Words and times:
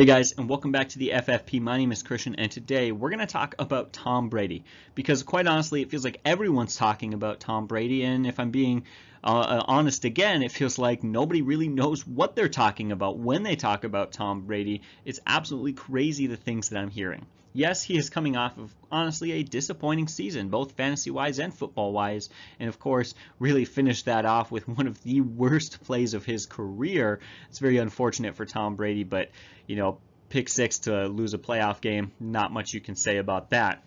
Hey 0.00 0.06
guys, 0.06 0.32
and 0.32 0.48
welcome 0.48 0.72
back 0.72 0.88
to 0.88 0.98
the 0.98 1.10
FFP. 1.10 1.60
My 1.60 1.76
name 1.76 1.92
is 1.92 2.02
Christian, 2.02 2.34
and 2.36 2.50
today 2.50 2.90
we're 2.90 3.10
going 3.10 3.20
to 3.20 3.26
talk 3.26 3.54
about 3.58 3.92
Tom 3.92 4.30
Brady 4.30 4.64
because, 4.94 5.22
quite 5.22 5.46
honestly, 5.46 5.82
it 5.82 5.90
feels 5.90 6.04
like 6.04 6.22
everyone's 6.24 6.74
talking 6.74 7.12
about 7.12 7.38
Tom 7.38 7.66
Brady. 7.66 8.02
And 8.04 8.26
if 8.26 8.40
I'm 8.40 8.50
being 8.50 8.84
uh, 9.22 9.40
uh, 9.40 9.64
honest 9.68 10.06
again, 10.06 10.42
it 10.42 10.52
feels 10.52 10.78
like 10.78 11.04
nobody 11.04 11.42
really 11.42 11.68
knows 11.68 12.06
what 12.06 12.34
they're 12.34 12.48
talking 12.48 12.92
about 12.92 13.18
when 13.18 13.42
they 13.42 13.56
talk 13.56 13.84
about 13.84 14.12
Tom 14.12 14.46
Brady. 14.46 14.80
It's 15.04 15.20
absolutely 15.26 15.74
crazy 15.74 16.26
the 16.26 16.38
things 16.38 16.70
that 16.70 16.78
I'm 16.78 16.88
hearing. 16.88 17.26
Yes, 17.52 17.82
he 17.82 17.96
is 17.96 18.10
coming 18.10 18.36
off 18.36 18.56
of 18.58 18.72
honestly 18.92 19.32
a 19.32 19.42
disappointing 19.42 20.06
season, 20.06 20.48
both 20.50 20.72
fantasy 20.72 21.10
wise 21.10 21.40
and 21.40 21.52
football 21.52 21.92
wise, 21.92 22.28
and 22.60 22.68
of 22.68 22.78
course, 22.78 23.14
really 23.40 23.64
finished 23.64 24.04
that 24.04 24.24
off 24.24 24.52
with 24.52 24.68
one 24.68 24.86
of 24.86 25.02
the 25.02 25.20
worst 25.20 25.82
plays 25.82 26.14
of 26.14 26.24
his 26.24 26.46
career. 26.46 27.18
It's 27.48 27.58
very 27.58 27.78
unfortunate 27.78 28.36
for 28.36 28.46
Tom 28.46 28.76
Brady, 28.76 29.04
but 29.04 29.30
you 29.66 29.76
know, 29.76 29.98
pick 30.28 30.48
six 30.48 30.80
to 30.80 31.08
lose 31.08 31.34
a 31.34 31.38
playoff 31.38 31.80
game, 31.80 32.12
not 32.20 32.52
much 32.52 32.72
you 32.72 32.80
can 32.80 32.94
say 32.94 33.16
about 33.16 33.50
that. 33.50 33.82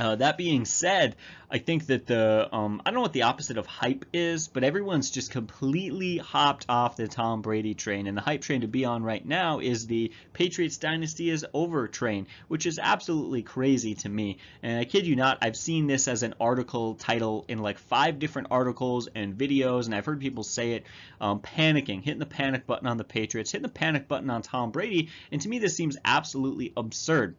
Uh, 0.00 0.16
that 0.16 0.38
being 0.38 0.64
said, 0.64 1.14
I 1.50 1.58
think 1.58 1.86
that 1.86 2.06
the 2.06 2.48
um, 2.54 2.80
I 2.86 2.90
don't 2.90 2.94
know 2.94 3.02
what 3.02 3.12
the 3.12 3.24
opposite 3.24 3.58
of 3.58 3.66
hype 3.66 4.06
is, 4.14 4.48
but 4.48 4.64
everyone's 4.64 5.10
just 5.10 5.30
completely 5.30 6.16
hopped 6.16 6.64
off 6.70 6.96
the 6.96 7.06
Tom 7.06 7.42
Brady 7.42 7.74
train, 7.74 8.06
and 8.06 8.16
the 8.16 8.22
hype 8.22 8.40
train 8.40 8.62
to 8.62 8.66
be 8.66 8.86
on 8.86 9.02
right 9.02 9.22
now 9.22 9.58
is 9.58 9.86
the 9.86 10.10
Patriots 10.32 10.78
dynasty 10.78 11.28
is 11.28 11.44
over 11.52 11.86
train, 11.86 12.28
which 12.48 12.64
is 12.64 12.78
absolutely 12.82 13.42
crazy 13.42 13.94
to 13.96 14.08
me. 14.08 14.38
And 14.62 14.78
I 14.78 14.86
kid 14.86 15.06
you 15.06 15.16
not, 15.16 15.36
I've 15.42 15.56
seen 15.56 15.86
this 15.86 16.08
as 16.08 16.22
an 16.22 16.32
article 16.40 16.94
title 16.94 17.44
in 17.46 17.58
like 17.58 17.78
five 17.78 18.18
different 18.18 18.48
articles 18.50 19.06
and 19.14 19.36
videos, 19.36 19.84
and 19.84 19.94
I've 19.94 20.06
heard 20.06 20.20
people 20.20 20.44
say 20.44 20.72
it, 20.72 20.86
um, 21.20 21.40
panicking, 21.40 22.02
hitting 22.02 22.20
the 22.20 22.26
panic 22.26 22.66
button 22.66 22.86
on 22.86 22.96
the 22.96 23.04
Patriots, 23.04 23.52
hitting 23.52 23.64
the 23.64 23.68
panic 23.68 24.08
button 24.08 24.30
on 24.30 24.40
Tom 24.40 24.70
Brady, 24.70 25.10
and 25.30 25.42
to 25.42 25.48
me 25.50 25.58
this 25.58 25.76
seems 25.76 25.98
absolutely 26.06 26.72
absurd 26.74 27.36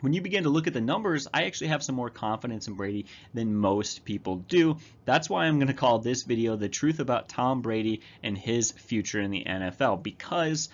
when 0.00 0.12
you 0.12 0.20
begin 0.20 0.44
to 0.44 0.50
look 0.50 0.66
at 0.66 0.74
the 0.74 0.80
numbers, 0.80 1.26
I 1.32 1.44
actually 1.44 1.68
have 1.68 1.82
some 1.82 1.94
more 1.94 2.10
confidence 2.10 2.68
in 2.68 2.74
Brady 2.74 3.06
than 3.32 3.54
most 3.54 4.04
people 4.04 4.36
do. 4.36 4.76
That's 5.04 5.30
why 5.30 5.44
I'm 5.44 5.58
going 5.58 5.68
to 5.68 5.74
call 5.74 5.98
this 5.98 6.22
video 6.22 6.56
the 6.56 6.68
truth 6.68 7.00
about 7.00 7.28
Tom 7.28 7.62
Brady 7.62 8.02
and 8.22 8.36
his 8.36 8.72
future 8.72 9.20
in 9.20 9.30
the 9.30 9.44
NFL 9.44 10.02
because 10.02 10.68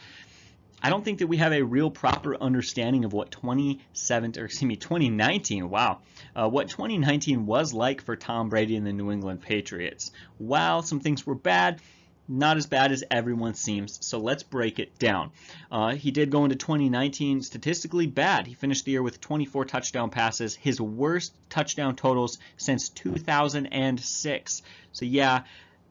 I 0.83 0.91
don't 0.91 1.05
think 1.05 1.21
that 1.21 1.29
we 1.29 1.37
have 1.37 1.53
a 1.53 1.63
real 1.63 1.91
proper 1.91 2.37
understanding 2.37 3.05
of 3.05 3.13
what 3.13 3.31
27 3.31 4.33
or 4.37 4.47
excuse 4.47 4.67
me 4.67 4.75
2019 4.75 5.71
wow 5.71 6.01
uh, 6.35 6.49
what 6.49 6.69
2019 6.71 7.47
was 7.47 7.73
like 7.73 8.03
for 8.03 8.17
Tom 8.17 8.49
Brady 8.49 8.75
and 8.75 8.85
the 8.85 8.93
New 8.93 9.13
England 9.13 9.43
Patriots. 9.43 10.11
While 10.39 10.83
some 10.83 10.99
things 10.99 11.25
were 11.25 11.37
bad, 11.37 11.81
not 12.29 12.57
as 12.57 12.67
bad 12.67 12.93
as 12.93 13.05
everyone 13.11 13.55
seems, 13.55 14.05
so 14.05 14.19
let's 14.19 14.43
break 14.43 14.79
it 14.79 14.99
down. 14.99 15.31
Uh, 15.71 15.95
he 15.95 16.11
did 16.11 16.31
go 16.31 16.45
into 16.45 16.57
2019 16.57 17.43
statistically 17.43 18.07
bad. 18.07 18.47
He 18.47 18.55
finished 18.55 18.85
the 18.85 18.93
year 18.93 19.03
with 19.03 19.21
24 19.21 19.65
touchdown 19.65 20.11
passes, 20.11 20.55
his 20.55 20.81
worst 20.81 21.35
touchdown 21.51 21.97
totals 21.97 22.39
since 22.57 22.89
2006. 22.89 24.63
So 24.93 25.05
yeah, 25.05 25.43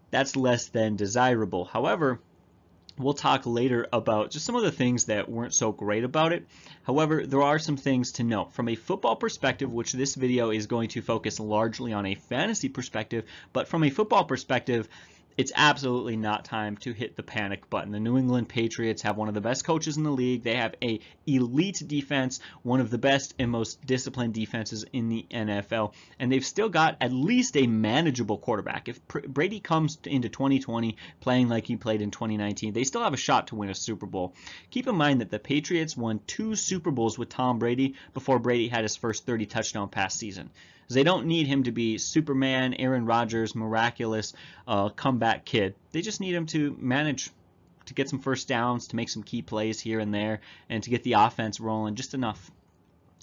that's 0.09 0.35
less 0.35 0.67
than 0.67 0.95
desirable. 0.95 1.65
However, 1.65 2.19
We'll 2.97 3.13
talk 3.13 3.45
later 3.45 3.87
about 3.91 4.31
just 4.31 4.45
some 4.45 4.55
of 4.55 4.63
the 4.63 4.71
things 4.71 5.05
that 5.05 5.29
weren't 5.29 5.55
so 5.55 5.71
great 5.71 6.03
about 6.03 6.33
it. 6.33 6.45
However, 6.83 7.25
there 7.25 7.41
are 7.41 7.57
some 7.57 7.77
things 7.77 8.11
to 8.13 8.23
note. 8.23 8.53
From 8.53 8.67
a 8.67 8.75
football 8.75 9.15
perspective, 9.15 9.71
which 9.71 9.93
this 9.93 10.13
video 10.13 10.51
is 10.51 10.67
going 10.67 10.89
to 10.89 11.01
focus 11.01 11.39
largely 11.39 11.93
on 11.93 12.05
a 12.05 12.15
fantasy 12.15 12.69
perspective, 12.69 13.25
but 13.53 13.67
from 13.67 13.83
a 13.83 13.89
football 13.89 14.25
perspective, 14.25 14.87
it's 15.37 15.51
absolutely 15.55 16.15
not 16.15 16.45
time 16.45 16.77
to 16.77 16.93
hit 16.93 17.15
the 17.15 17.23
panic 17.23 17.69
button. 17.69 17.91
The 17.91 17.99
New 17.99 18.17
England 18.17 18.49
Patriots 18.49 19.01
have 19.03 19.17
one 19.17 19.27
of 19.27 19.33
the 19.33 19.41
best 19.41 19.65
coaches 19.65 19.97
in 19.97 20.03
the 20.03 20.11
league. 20.11 20.43
They 20.43 20.55
have 20.55 20.75
a 20.81 20.99
elite 21.25 21.81
defense, 21.85 22.39
one 22.63 22.79
of 22.79 22.89
the 22.89 22.97
best 22.97 23.33
and 23.39 23.51
most 23.51 23.85
disciplined 23.85 24.33
defenses 24.33 24.85
in 24.93 25.09
the 25.09 25.25
NFL, 25.31 25.93
and 26.19 26.31
they've 26.31 26.45
still 26.45 26.69
got 26.69 26.97
at 27.01 27.11
least 27.11 27.57
a 27.57 27.67
manageable 27.67 28.37
quarterback. 28.37 28.87
If 28.87 29.05
Brady 29.07 29.59
comes 29.59 29.97
into 30.05 30.29
2020 30.29 30.97
playing 31.19 31.49
like 31.49 31.65
he 31.65 31.75
played 31.75 32.01
in 32.01 32.11
2019, 32.11 32.73
they 32.73 32.83
still 32.83 33.03
have 33.03 33.13
a 33.13 33.17
shot 33.17 33.47
to 33.47 33.55
win 33.55 33.69
a 33.69 33.75
Super 33.75 34.05
Bowl. 34.05 34.33
Keep 34.69 34.87
in 34.87 34.95
mind 34.95 35.21
that 35.21 35.29
the 35.29 35.39
Patriots 35.39 35.97
won 35.97 36.19
two 36.27 36.55
Super 36.55 36.91
Bowls 36.91 37.17
with 37.17 37.29
Tom 37.29 37.59
Brady 37.59 37.95
before 38.13 38.39
Brady 38.39 38.67
had 38.67 38.83
his 38.83 38.95
first 38.95 39.25
30 39.25 39.45
touchdown 39.45 39.89
pass 39.89 40.15
season. 40.15 40.49
They 40.93 41.03
don't 41.03 41.25
need 41.25 41.47
him 41.47 41.63
to 41.63 41.71
be 41.71 41.97
Superman, 41.97 42.73
Aaron 42.75 43.05
Rodgers, 43.05 43.55
miraculous 43.55 44.33
uh, 44.67 44.89
comeback 44.89 45.45
kid. 45.45 45.75
They 45.91 46.01
just 46.01 46.21
need 46.21 46.35
him 46.35 46.45
to 46.47 46.75
manage 46.79 47.31
to 47.85 47.93
get 47.93 48.09
some 48.09 48.19
first 48.19 48.47
downs, 48.47 48.87
to 48.87 48.95
make 48.95 49.09
some 49.09 49.23
key 49.23 49.41
plays 49.41 49.79
here 49.79 49.99
and 49.99 50.13
there, 50.13 50.41
and 50.69 50.83
to 50.83 50.89
get 50.89 51.03
the 51.03 51.13
offense 51.13 51.59
rolling 51.59 51.95
just 51.95 52.13
enough. 52.13 52.51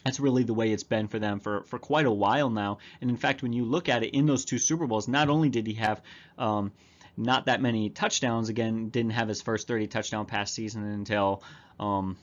That's 0.04 0.20
really 0.20 0.44
the 0.44 0.54
way 0.54 0.72
it's 0.72 0.84
been 0.84 1.08
for 1.08 1.18
them 1.18 1.40
for, 1.40 1.64
for 1.64 1.78
quite 1.78 2.06
a 2.06 2.10
while 2.10 2.50
now. 2.50 2.78
And 3.00 3.10
in 3.10 3.16
fact, 3.16 3.42
when 3.42 3.52
you 3.52 3.64
look 3.64 3.88
at 3.88 4.02
it 4.02 4.14
in 4.14 4.26
those 4.26 4.44
two 4.44 4.58
Super 4.58 4.86
Bowls, 4.86 5.08
not 5.08 5.28
only 5.28 5.48
did 5.48 5.66
he 5.66 5.74
have 5.74 6.00
um, 6.38 6.72
not 7.16 7.46
that 7.46 7.60
many 7.60 7.90
touchdowns, 7.90 8.48
again, 8.48 8.90
didn't 8.90 9.12
have 9.12 9.28
his 9.28 9.42
first 9.42 9.66
30 9.66 9.88
touchdown 9.88 10.26
pass 10.26 10.52
season 10.52 10.84
until 10.84 11.42
um, 11.80 12.16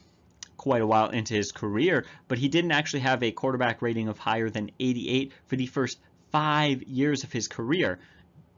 quite 0.56 0.82
a 0.82 0.86
while 0.86 1.10
into 1.10 1.34
his 1.34 1.52
career, 1.52 2.04
but 2.28 2.38
he 2.38 2.48
didn't 2.48 2.72
actually 2.72 3.00
have 3.00 3.22
a 3.22 3.32
quarterback 3.32 3.82
rating 3.82 4.08
of 4.08 4.18
higher 4.18 4.50
than 4.50 4.70
88 4.80 5.32
for 5.46 5.56
the 5.56 5.66
first 5.66 5.98
five 6.30 6.82
years 6.84 7.24
of 7.24 7.32
his 7.32 7.48
career 7.48 7.98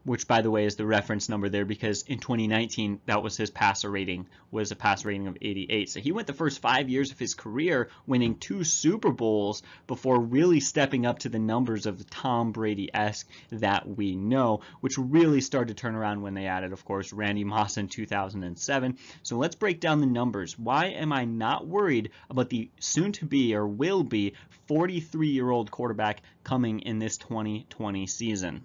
which 0.08 0.26
by 0.26 0.40
the 0.40 0.50
way 0.50 0.64
is 0.64 0.76
the 0.76 0.86
reference 0.86 1.28
number 1.28 1.48
there 1.48 1.64
because 1.64 2.02
in 2.04 2.18
2019 2.18 3.00
that 3.06 3.22
was 3.22 3.36
his 3.36 3.50
passer 3.50 3.90
rating 3.90 4.26
was 4.50 4.70
a 4.70 4.76
passer 4.76 5.08
rating 5.08 5.26
of 5.26 5.36
88 5.40 5.90
so 5.90 6.00
he 6.00 6.12
went 6.12 6.26
the 6.26 6.32
first 6.32 6.60
five 6.60 6.88
years 6.88 7.12
of 7.12 7.18
his 7.18 7.34
career 7.34 7.90
winning 8.06 8.36
two 8.36 8.64
super 8.64 9.12
bowls 9.12 9.62
before 9.86 10.18
really 10.18 10.60
stepping 10.60 11.04
up 11.04 11.18
to 11.20 11.28
the 11.28 11.38
numbers 11.38 11.84
of 11.86 11.98
the 11.98 12.04
tom 12.04 12.52
brady-esque 12.52 13.28
that 13.50 13.86
we 13.86 14.16
know 14.16 14.60
which 14.80 14.96
really 14.96 15.42
started 15.42 15.76
to 15.76 15.80
turn 15.80 15.94
around 15.94 16.22
when 16.22 16.34
they 16.34 16.46
added 16.46 16.72
of 16.72 16.84
course 16.84 17.12
randy 17.12 17.44
moss 17.44 17.76
in 17.76 17.86
2007 17.86 18.96
so 19.22 19.36
let's 19.36 19.56
break 19.56 19.80
down 19.80 20.00
the 20.00 20.06
numbers. 20.06 20.58
Why 20.58 20.86
am 20.86 21.12
i 21.12 21.24
not 21.24 21.66
worried 21.66 22.10
about 22.30 22.48
the 22.48 22.70
soon 22.80 23.12
to 23.12 23.26
be 23.26 23.54
or 23.54 23.66
will 23.66 24.02
be 24.02 24.34
43 24.66 25.28
year 25.28 25.50
old 25.50 25.70
quarterback 25.70 26.22
coming 26.44 26.80
in 26.80 26.98
this 26.98 27.18
2020 27.18 28.06
season 28.06 28.64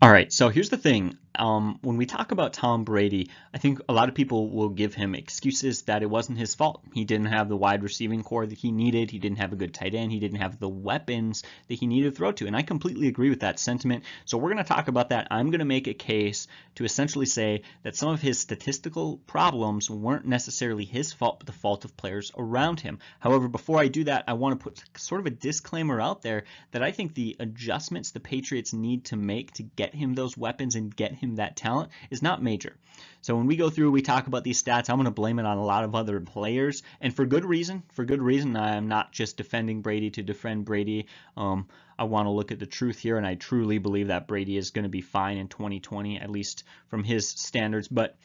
all 0.00 0.10
right, 0.10 0.32
so 0.32 0.48
here's 0.48 0.68
the 0.70 0.76
thing 0.76 1.16
um, 1.38 1.78
when 1.82 1.96
we 1.96 2.06
talk 2.06 2.32
about 2.32 2.52
Tom 2.52 2.84
Brady, 2.84 3.30
I 3.54 3.58
think 3.58 3.80
a 3.88 3.92
lot 3.92 4.08
of 4.08 4.14
people 4.14 4.50
will 4.50 4.68
give 4.68 4.94
him 4.94 5.14
excuses 5.14 5.82
that 5.82 6.02
it 6.02 6.10
wasn't 6.10 6.38
his 6.38 6.54
fault. 6.54 6.82
He 6.92 7.04
didn't 7.04 7.26
have 7.26 7.48
the 7.48 7.56
wide 7.56 7.82
receiving 7.82 8.22
corps 8.22 8.46
that 8.46 8.58
he 8.58 8.72
needed. 8.72 9.10
He 9.10 9.18
didn't 9.18 9.38
have 9.38 9.52
a 9.52 9.56
good 9.56 9.74
tight 9.74 9.94
end. 9.94 10.12
He 10.12 10.20
didn't 10.20 10.40
have 10.40 10.58
the 10.58 10.68
weapons 10.68 11.42
that 11.68 11.74
he 11.74 11.86
needed 11.86 12.10
to 12.10 12.16
throw 12.16 12.32
to. 12.32 12.46
And 12.46 12.56
I 12.56 12.62
completely 12.62 13.08
agree 13.08 13.30
with 13.30 13.40
that 13.40 13.58
sentiment. 13.58 14.04
So 14.24 14.38
we're 14.38 14.52
going 14.52 14.64
to 14.64 14.68
talk 14.68 14.88
about 14.88 15.10
that. 15.10 15.28
I'm 15.30 15.50
going 15.50 15.60
to 15.60 15.64
make 15.64 15.86
a 15.86 15.94
case 15.94 16.48
to 16.76 16.84
essentially 16.84 17.26
say 17.26 17.62
that 17.82 17.96
some 17.96 18.10
of 18.10 18.20
his 18.20 18.38
statistical 18.38 19.18
problems 19.26 19.90
weren't 19.90 20.26
necessarily 20.26 20.84
his 20.84 21.12
fault, 21.12 21.40
but 21.40 21.46
the 21.46 21.52
fault 21.52 21.84
of 21.84 21.96
players 21.96 22.32
around 22.36 22.80
him. 22.80 22.98
However, 23.20 23.48
before 23.48 23.78
I 23.78 23.88
do 23.88 24.04
that, 24.04 24.24
I 24.26 24.34
want 24.34 24.58
to 24.58 24.64
put 24.64 24.82
sort 24.96 25.20
of 25.20 25.26
a 25.26 25.30
disclaimer 25.30 26.00
out 26.00 26.22
there 26.22 26.44
that 26.72 26.82
I 26.82 26.90
think 26.90 27.14
the 27.14 27.36
adjustments 27.38 28.10
the 28.10 28.20
Patriots 28.20 28.72
need 28.72 29.04
to 29.06 29.16
make 29.16 29.52
to 29.54 29.62
get 29.62 29.94
him 29.94 30.14
those 30.14 30.36
weapons 30.36 30.74
and 30.74 30.94
get 30.94 31.14
him 31.14 31.27
him 31.28 31.36
that 31.36 31.56
talent 31.56 31.90
is 32.10 32.22
not 32.22 32.42
major. 32.42 32.76
So 33.20 33.36
when 33.36 33.46
we 33.46 33.56
go 33.56 33.70
through, 33.70 33.90
we 33.90 34.02
talk 34.02 34.26
about 34.26 34.44
these 34.44 34.62
stats, 34.62 34.88
I'm 34.88 34.96
going 34.96 35.04
to 35.04 35.10
blame 35.10 35.38
it 35.38 35.46
on 35.46 35.58
a 35.58 35.64
lot 35.64 35.84
of 35.84 35.94
other 35.94 36.20
players, 36.20 36.82
and 37.00 37.14
for 37.14 37.26
good 37.26 37.44
reason. 37.44 37.82
For 37.92 38.04
good 38.04 38.22
reason, 38.22 38.56
I'm 38.56 38.88
not 38.88 39.12
just 39.12 39.36
defending 39.36 39.82
Brady 39.82 40.10
to 40.10 40.22
defend 40.22 40.64
Brady. 40.64 41.06
Um, 41.36 41.68
I 41.98 42.04
want 42.04 42.26
to 42.26 42.30
look 42.30 42.52
at 42.52 42.58
the 42.58 42.66
truth 42.66 42.98
here, 42.98 43.16
and 43.16 43.26
I 43.26 43.34
truly 43.34 43.78
believe 43.78 44.08
that 44.08 44.28
Brady 44.28 44.56
is 44.56 44.70
going 44.70 44.84
to 44.84 44.88
be 44.88 45.00
fine 45.00 45.36
in 45.36 45.48
2020, 45.48 46.18
at 46.18 46.30
least 46.30 46.64
from 46.88 47.04
his 47.04 47.28
standards. 47.28 47.88
But 47.88 48.16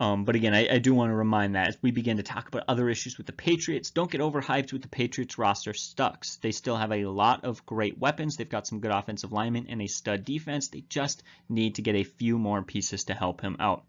um, 0.00 0.24
but 0.24 0.36
again, 0.36 0.54
I, 0.54 0.74
I 0.74 0.78
do 0.78 0.94
want 0.94 1.10
to 1.10 1.14
remind 1.14 1.54
that 1.54 1.68
as 1.68 1.78
we 1.82 1.90
begin 1.90 2.18
to 2.18 2.22
talk 2.22 2.46
about 2.46 2.64
other 2.68 2.88
issues 2.88 3.18
with 3.18 3.26
the 3.26 3.32
Patriots, 3.32 3.90
don't 3.90 4.10
get 4.10 4.20
overhyped 4.20 4.72
with 4.72 4.82
the 4.82 4.88
Patriots 4.88 5.38
roster 5.38 5.74
stucks. 5.74 6.36
They 6.36 6.52
still 6.52 6.76
have 6.76 6.92
a 6.92 7.06
lot 7.06 7.44
of 7.44 7.66
great 7.66 7.98
weapons. 7.98 8.36
They've 8.36 8.48
got 8.48 8.66
some 8.66 8.80
good 8.80 8.92
offensive 8.92 9.32
linemen 9.32 9.66
and 9.68 9.82
a 9.82 9.88
stud 9.88 10.24
defense. 10.24 10.68
They 10.68 10.84
just 10.88 11.24
need 11.48 11.76
to 11.76 11.82
get 11.82 11.96
a 11.96 12.04
few 12.04 12.38
more 12.38 12.62
pieces 12.62 13.04
to 13.04 13.14
help 13.14 13.40
him 13.40 13.56
out. 13.58 13.84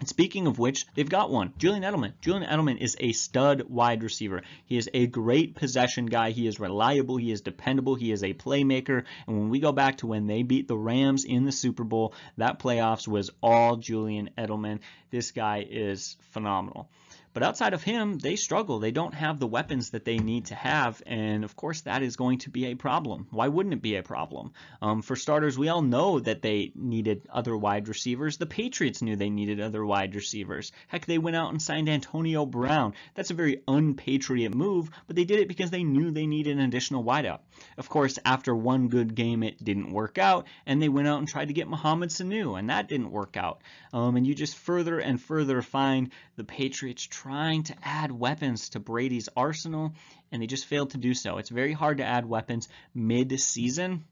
And 0.00 0.08
speaking 0.08 0.46
of 0.46 0.58
which, 0.58 0.86
they've 0.94 1.08
got 1.08 1.30
one. 1.30 1.52
Julian 1.58 1.82
Edelman. 1.82 2.14
Julian 2.22 2.50
Edelman 2.50 2.78
is 2.78 2.96
a 2.98 3.12
stud 3.12 3.64
wide 3.68 4.02
receiver. 4.02 4.42
He 4.64 4.78
is 4.78 4.88
a 4.94 5.06
great 5.06 5.54
possession 5.54 6.06
guy. 6.06 6.30
He 6.30 6.46
is 6.46 6.58
reliable. 6.58 7.18
He 7.18 7.30
is 7.30 7.42
dependable. 7.42 7.96
He 7.96 8.10
is 8.10 8.24
a 8.24 8.32
playmaker. 8.32 9.04
And 9.26 9.38
when 9.38 9.50
we 9.50 9.60
go 9.60 9.72
back 9.72 9.98
to 9.98 10.06
when 10.06 10.26
they 10.26 10.42
beat 10.42 10.68
the 10.68 10.78
Rams 10.78 11.24
in 11.24 11.44
the 11.44 11.52
Super 11.52 11.84
Bowl, 11.84 12.14
that 12.38 12.58
playoffs 12.58 13.06
was 13.06 13.30
all 13.42 13.76
Julian 13.76 14.30
Edelman. 14.38 14.80
This 15.10 15.32
guy 15.32 15.66
is 15.68 16.16
phenomenal. 16.30 16.88
But 17.32 17.44
outside 17.44 17.74
of 17.74 17.82
him, 17.84 18.18
they 18.18 18.34
struggle. 18.34 18.80
They 18.80 18.90
don't 18.90 19.14
have 19.14 19.38
the 19.38 19.46
weapons 19.46 19.90
that 19.90 20.04
they 20.04 20.18
need 20.18 20.46
to 20.46 20.56
have, 20.56 21.00
and 21.06 21.44
of 21.44 21.54
course, 21.54 21.82
that 21.82 22.02
is 22.02 22.16
going 22.16 22.38
to 22.38 22.50
be 22.50 22.66
a 22.66 22.74
problem. 22.74 23.28
Why 23.30 23.46
wouldn't 23.46 23.72
it 23.72 23.82
be 23.82 23.94
a 23.94 24.02
problem? 24.02 24.52
Um, 24.82 25.00
for 25.00 25.14
starters, 25.14 25.56
we 25.56 25.68
all 25.68 25.82
know 25.82 26.18
that 26.18 26.42
they 26.42 26.72
needed 26.74 27.22
other 27.32 27.56
wide 27.56 27.86
receivers. 27.86 28.36
The 28.36 28.46
Patriots 28.46 29.00
knew 29.00 29.14
they 29.14 29.30
needed 29.30 29.60
other 29.60 29.86
wide 29.86 30.16
receivers. 30.16 30.72
Heck, 30.88 31.06
they 31.06 31.18
went 31.18 31.36
out 31.36 31.52
and 31.52 31.62
signed 31.62 31.88
Antonio 31.88 32.46
Brown. 32.46 32.94
That's 33.14 33.30
a 33.30 33.34
very 33.34 33.62
unpatriot 33.68 34.52
move, 34.52 34.90
but 35.06 35.14
they 35.14 35.24
did 35.24 35.38
it 35.38 35.48
because 35.48 35.70
they 35.70 35.84
knew 35.84 36.10
they 36.10 36.26
needed 36.26 36.58
an 36.58 36.64
additional 36.64 37.04
wideout. 37.04 37.40
Of 37.78 37.88
course, 37.88 38.18
after 38.24 38.56
one 38.56 38.88
good 38.88 39.14
game, 39.14 39.44
it 39.44 39.62
didn't 39.62 39.92
work 39.92 40.18
out, 40.18 40.48
and 40.66 40.82
they 40.82 40.88
went 40.88 41.06
out 41.06 41.20
and 41.20 41.28
tried 41.28 41.48
to 41.48 41.54
get 41.54 41.68
Mohamed 41.68 42.10
Sanu, 42.10 42.58
and 42.58 42.70
that 42.70 42.88
didn't 42.88 43.12
work 43.12 43.36
out. 43.36 43.62
Um, 43.92 44.16
and 44.16 44.26
you 44.26 44.34
just 44.34 44.56
further 44.56 44.98
and 44.98 45.20
further 45.20 45.62
find 45.62 46.10
the 46.36 46.44
Patriots 46.44 47.06
trying 47.22 47.64
to 47.64 47.76
add 47.82 48.10
weapons 48.10 48.70
to 48.70 48.80
Brady's 48.80 49.28
arsenal, 49.36 49.92
and 50.32 50.40
they 50.40 50.46
just 50.46 50.64
failed 50.64 50.90
to 50.90 50.98
do 50.98 51.12
so. 51.12 51.36
It's 51.36 51.50
very 51.50 51.74
hard 51.74 51.98
to 51.98 52.04
add 52.04 52.24
weapons 52.24 52.68
mid-season. 52.94 54.04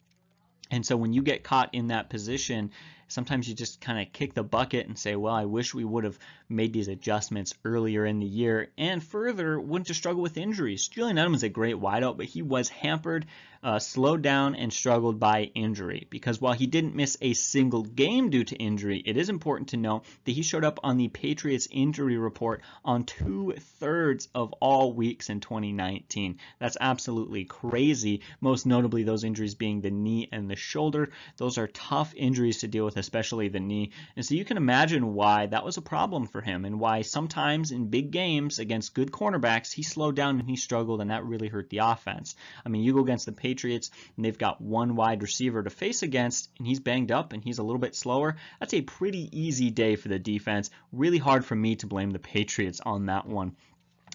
And 0.71 0.85
so 0.85 0.95
when 0.99 1.15
you 1.15 1.23
get 1.23 1.43
caught 1.43 1.71
in 1.73 1.87
that 1.87 2.11
position, 2.11 2.71
sometimes 3.09 3.49
you 3.49 3.55
just 3.55 3.81
kind 3.81 4.01
of 4.01 4.13
kick 4.13 4.35
the 4.35 4.43
bucket 4.43 4.87
and 4.87 4.99
say, 4.99 5.17
well, 5.17 5.35
I 5.35 5.47
wish 5.47 5.75
we 5.75 5.85
would 5.85 6.05
have 6.05 6.19
made 6.49 6.73
these 6.73 6.89
adjustments 6.89 7.55
earlier 7.65 8.07
in 8.07 8.21
the 8.21 8.27
year. 8.27 8.71
And 8.79 9.03
further, 9.03 9.59
wouldn't 9.61 9.89
to 9.89 9.95
struggle 9.95 10.23
with 10.23 10.37
injuries. 10.37 10.89
Julian 10.89 11.17
Edelman's 11.17 11.43
a 11.43 11.49
great 11.49 11.77
wideout, 11.77 12.17
but 12.17 12.27
he 12.27 12.43
was 12.43 12.69
hampered 12.69 13.27
uh, 13.63 13.79
slowed 13.79 14.23
down 14.23 14.55
and 14.55 14.73
struggled 14.73 15.19
by 15.19 15.51
injury. 15.55 16.07
Because 16.11 16.41
while 16.41 16.53
he 16.53 16.67
didn't 16.67 16.95
miss 16.95 17.17
a 17.21 17.35
single 17.35 17.83
game 17.83 18.31
due 18.31 18.45
to 18.45 18.57
injury, 18.57 19.03
it 19.05 19.17
is 19.17 19.29
important 19.29 19.71
to 19.71 19.77
note 19.77 20.05
that 20.25 20.33
he 20.33 20.43
showed 20.43 20.65
up 20.65 20.79
on 20.83 20.97
the 20.97 21.09
Patriots 21.09 21.69
injury 21.71 22.17
report 22.17 22.63
on 22.85 23.05
two 23.05 23.55
thirds 23.81 24.29
of 24.35 24.53
all 24.55 24.93
weeks 24.93 25.29
in 25.31 25.41
2019. 25.41 26.39
That's 26.59 26.77
absolutely 26.81 27.45
crazy. 27.45 28.23
Most 28.41 28.67
notably, 28.67 29.03
those 29.03 29.25
injuries 29.25 29.55
being 29.55 29.81
the 29.81 29.91
knee 29.91 30.29
and 30.31 30.51
the 30.51 30.57
shoulder. 30.57 31.11
Those 31.37 31.59
are 31.59 31.67
tough 31.67 32.15
injuries 32.15 32.59
to 32.59 32.69
deal 32.69 32.85
with, 32.85 32.97
especially 32.99 33.49
the 33.49 33.61
knee. 33.61 33.93
And 34.17 34.25
so 34.25 34.35
you 34.35 34.45
can 34.45 34.56
imagine 34.56 35.15
why 35.15 35.47
that 35.47 35.65
was 35.65 35.77
a 35.77 35.83
problem 35.83 36.27
for 36.27 36.41
him 36.41 36.65
and 36.65 36.81
why 36.81 37.03
sometimes 37.03 37.71
in 37.71 37.89
big 37.89 38.11
games 38.11 38.59
against 38.59 38.95
good 38.95 39.11
cornerbacks, 39.11 39.73
he 39.73 39.83
slowed 39.83 40.17
down 40.17 40.39
and 40.41 40.49
he 40.49 40.56
struggled, 40.56 41.00
and 41.00 41.11
that 41.11 41.25
really 41.25 41.49
hurt 41.49 41.71
the 41.71 41.79
offense. 41.79 42.35
I 42.65 42.69
mean, 42.69 42.83
you 42.83 42.93
go 42.93 43.00
against 43.00 43.27
the 43.27 43.33
Patriots 43.33 43.91
and 44.17 44.25
they've 44.25 44.37
got 44.37 44.61
one 44.61 44.97
wide 44.97 45.23
receiver 45.23 45.62
to 45.62 45.71
face 45.71 46.03
against 46.03 46.50
and 46.59 46.67
he's 46.67 46.81
banged 46.81 47.12
up 47.12 47.33
and 47.33 47.43
he's 47.43 47.59
a 47.59 47.62
little 47.62 47.81
bit 47.81 47.95
slower, 47.95 48.37
that's 48.61 48.75
a 48.75 48.83
pretty 48.83 49.29
easy 49.33 49.71
day 49.71 49.97
for 49.97 50.09
the 50.09 50.19
defense. 50.19 50.71
Really 50.93 51.19
hard 51.19 51.45
for 51.45 51.55
me 51.55 51.77
to 51.77 51.87
blame 51.87 52.11
the 52.11 52.19
Patriots 52.19 52.81
on 52.85 53.06
that 53.06 53.27
one. 53.27 53.56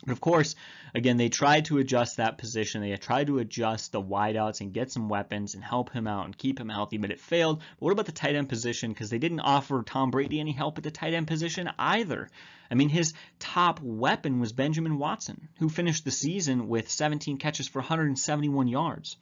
But 0.05 0.11
of 0.11 0.19
course, 0.19 0.55
again, 0.93 1.15
they 1.15 1.29
tried 1.29 1.65
to 1.65 1.77
adjust 1.77 2.17
that 2.17 2.37
position. 2.37 2.81
They 2.81 2.95
tried 2.97 3.27
to 3.27 3.39
adjust 3.39 3.93
the 3.93 4.01
wideouts 4.01 4.59
and 4.59 4.73
get 4.73 4.91
some 4.91 5.07
weapons 5.07 5.55
and 5.55 5.63
help 5.63 5.91
him 5.91 6.07
out 6.07 6.25
and 6.25 6.37
keep 6.37 6.59
him 6.59 6.67
healthy, 6.67 6.97
but 6.97 7.11
it 7.11 7.21
failed. 7.21 7.59
But 7.59 7.85
what 7.85 7.93
about 7.93 8.07
the 8.07 8.11
tight 8.11 8.35
end 8.35 8.49
position? 8.49 8.91
Because 8.91 9.09
they 9.09 9.17
didn't 9.17 9.39
offer 9.39 9.81
Tom 9.81 10.11
Brady 10.11 10.41
any 10.41 10.51
help 10.51 10.77
at 10.77 10.83
the 10.83 10.91
tight 10.91 11.13
end 11.13 11.27
position 11.27 11.69
either. 11.79 12.29
I 12.69 12.75
mean, 12.75 12.89
his 12.89 13.13
top 13.39 13.79
weapon 13.81 14.39
was 14.39 14.51
Benjamin 14.51 14.97
Watson, 14.97 15.47
who 15.59 15.69
finished 15.69 16.03
the 16.03 16.11
season 16.11 16.67
with 16.67 16.89
17 16.89 17.37
catches 17.37 17.67
for 17.67 17.79
171 17.79 18.67
yards. 18.67 19.15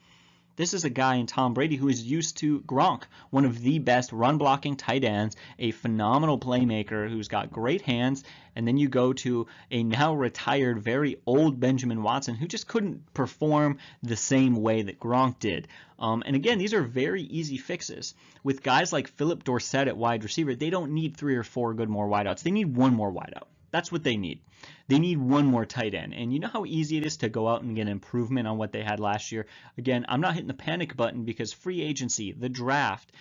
This 0.62 0.76
is 0.76 0.86
a 0.86 0.92
guy 0.92 1.16
in 1.16 1.26
Tom 1.26 1.56
Brady 1.56 1.76
who 1.76 1.88
is 1.88 2.04
used 2.04 2.38
to 2.38 2.60
Gronk, 2.60 3.06
one 3.32 3.46
of 3.46 3.64
the 3.64 3.80
best 3.80 4.12
run 4.12 4.38
blocking 4.38 4.76
tight 4.76 5.04
ends, 5.04 5.36
a 5.58 5.72
phenomenal 5.72 6.38
playmaker 6.38 7.10
who's 7.10 7.28
got 7.28 7.52
great 7.52 7.82
hands. 7.82 8.24
And 8.56 8.68
then 8.68 8.78
you 8.78 8.88
go 8.88 9.12
to 9.12 9.48
a 9.72 9.82
now 9.82 10.14
retired, 10.14 10.84
very 10.84 11.18
old 11.26 11.60
Benjamin 11.60 12.04
Watson 12.04 12.36
who 12.36 12.48
just 12.48 12.68
couldn't 12.68 13.12
perform 13.16 13.80
the 14.04 14.16
same 14.16 14.56
way 14.56 14.84
that 14.84 15.00
Gronk 15.00 15.40
did. 15.40 15.68
Um, 15.98 16.22
and 16.28 16.36
again, 16.36 16.60
these 16.60 16.76
are 16.76 16.84
very 16.84 17.24
easy 17.24 17.58
fixes. 17.58 18.14
With 18.44 18.62
guys 18.62 18.94
like 18.94 19.08
Phillip 19.08 19.44
Dorsett 19.44 19.88
at 19.88 19.98
wide 19.98 20.24
receiver, 20.24 20.54
they 20.54 20.70
don't 20.70 20.92
need 20.92 21.18
three 21.18 21.38
or 21.38 21.44
four 21.44 21.74
good 21.74 21.90
more 21.90 22.08
wideouts. 22.08 22.44
They 22.44 22.52
need 22.52 22.78
one 22.78 22.94
more 22.94 23.12
wideout. 23.12 23.48
That's 23.72 23.92
what 23.92 24.04
they 24.04 24.18
need. 24.18 24.42
They 24.88 25.00
need 25.00 25.18
one 25.18 25.46
more 25.46 25.66
tight 25.66 25.94
end. 25.94 26.14
And 26.14 26.32
you 26.34 26.40
know 26.40 26.50
how 26.50 26.66
easy 26.66 26.98
it 26.98 27.06
is 27.06 27.18
to 27.18 27.30
go 27.30 27.48
out 27.48 27.64
and 27.64 27.76
get 27.76 27.88
improvement 27.88 28.48
on 28.48 28.58
what 28.58 28.72
they 28.72 28.84
had 28.84 29.00
last 29.00 29.32
year? 29.32 29.48
Again, 29.78 30.06
I'm 30.10 30.22
not 30.22 30.34
hitting 30.34 30.48
the 30.48 30.54
panic 30.54 30.96
button 30.96 31.24
because 31.24 31.54
free 31.54 31.82
agency, 31.82 32.34
the 32.34 32.50
draft, 32.50 33.12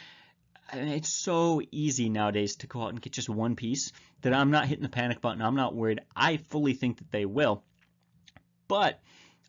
I 0.72 0.76
mean, 0.76 0.88
it's 0.88 1.08
so 1.08 1.62
easy 1.70 2.08
nowadays 2.08 2.56
to 2.56 2.66
go 2.66 2.82
out 2.82 2.90
and 2.90 3.00
get 3.00 3.12
just 3.12 3.28
one 3.28 3.56
piece 3.56 3.92
that 4.22 4.34
I'm 4.34 4.50
not 4.50 4.66
hitting 4.66 4.82
the 4.82 4.88
panic 4.88 5.20
button. 5.20 5.42
I'm 5.42 5.56
not 5.56 5.74
worried. 5.74 6.00
I 6.14 6.36
fully 6.36 6.74
think 6.74 6.98
that 6.98 7.10
they 7.10 7.24
will. 7.24 7.64
But 8.68 9.00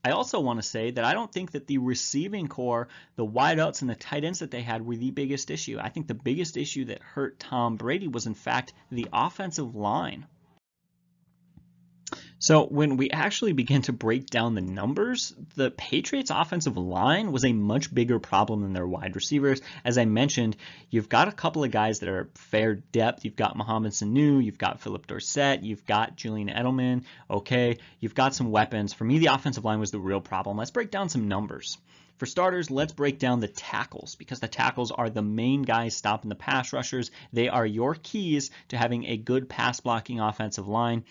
I 0.03 0.11
also 0.11 0.39
want 0.39 0.57
to 0.57 0.67
say 0.67 0.89
that 0.89 1.05
I 1.05 1.13
don't 1.13 1.31
think 1.31 1.51
that 1.51 1.67
the 1.67 1.77
receiving 1.77 2.47
corps, 2.47 2.87
the 3.17 3.25
wideouts 3.25 3.81
and 3.81 3.89
the 3.89 3.95
tight 3.95 4.23
ends 4.23 4.39
that 4.39 4.49
they 4.49 4.63
had 4.63 4.83
were 4.83 4.95
the 4.95 5.11
biggest 5.11 5.51
issue. 5.51 5.77
I 5.79 5.89
think 5.89 6.07
the 6.07 6.15
biggest 6.15 6.57
issue 6.57 6.85
that 6.85 7.03
hurt 7.03 7.39
Tom 7.39 7.75
Brady 7.75 8.07
was, 8.07 8.25
in 8.25 8.33
fact, 8.33 8.73
the 8.91 9.07
offensive 9.13 9.75
line. 9.75 10.25
So 12.41 12.65
when 12.65 12.97
we 12.97 13.11
actually 13.11 13.53
begin 13.53 13.83
to 13.83 13.93
break 13.93 14.25
down 14.25 14.55
the 14.55 14.61
numbers, 14.61 15.31
the 15.55 15.69
Patriots 15.69 16.31
offensive 16.31 16.75
line 16.75 17.31
was 17.31 17.45
a 17.45 17.53
much 17.53 17.93
bigger 17.93 18.17
problem 18.17 18.63
than 18.63 18.73
their 18.73 18.87
wide 18.87 19.15
receivers. 19.15 19.61
As 19.85 19.99
I 19.99 20.05
mentioned, 20.05 20.57
you've 20.89 21.07
got 21.07 21.27
a 21.27 21.33
couple 21.33 21.63
of 21.63 21.69
guys 21.69 21.99
that 21.99 22.09
are 22.09 22.31
fair 22.33 22.73
depth. 22.73 23.25
You've 23.25 23.35
got 23.35 23.55
Mohamed 23.55 23.91
Sanu, 23.91 24.43
you've 24.43 24.57
got 24.57 24.81
Phillip 24.81 25.05
Dorsett, 25.05 25.61
you've 25.61 25.85
got 25.85 26.15
Julian 26.15 26.49
Edelman. 26.49 27.03
Okay, 27.29 27.77
you've 27.99 28.15
got 28.15 28.33
some 28.33 28.49
weapons. 28.49 28.91
For 28.91 29.03
me, 29.03 29.19
the 29.19 29.27
offensive 29.27 29.63
line 29.63 29.79
was 29.79 29.91
the 29.91 29.99
real 29.99 30.19
problem. 30.19 30.57
Let's 30.57 30.71
break 30.71 30.89
down 30.89 31.09
some 31.09 31.27
numbers. 31.27 31.77
For 32.17 32.25
starters, 32.25 32.71
let's 32.71 32.93
break 32.93 33.19
down 33.19 33.39
the 33.39 33.47
tackles 33.47 34.15
because 34.15 34.39
the 34.39 34.47
tackles 34.47 34.91
are 34.91 35.11
the 35.11 35.23
main 35.23 35.61
guys 35.61 35.95
stopping 35.95 36.29
the 36.29 36.35
pass 36.35 36.73
rushers. 36.73 37.11
They 37.33 37.49
are 37.49 37.65
your 37.65 37.95
keys 37.95 38.49
to 38.69 38.77
having 38.77 39.05
a 39.05 39.17
good 39.17 39.47
pass 39.47 39.79
blocking 39.79 40.19
offensive 40.19 40.67
line. 40.67 41.03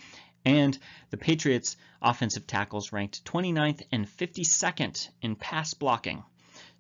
And 0.45 0.79
the 1.11 1.17
Patriots' 1.17 1.77
offensive 2.01 2.47
tackles 2.47 2.93
ranked 2.93 3.25
29th 3.25 3.83
and 3.93 4.07
52nd 4.07 5.09
in 5.21 5.37
pass 5.37 5.75
blocking. 5.75 6.23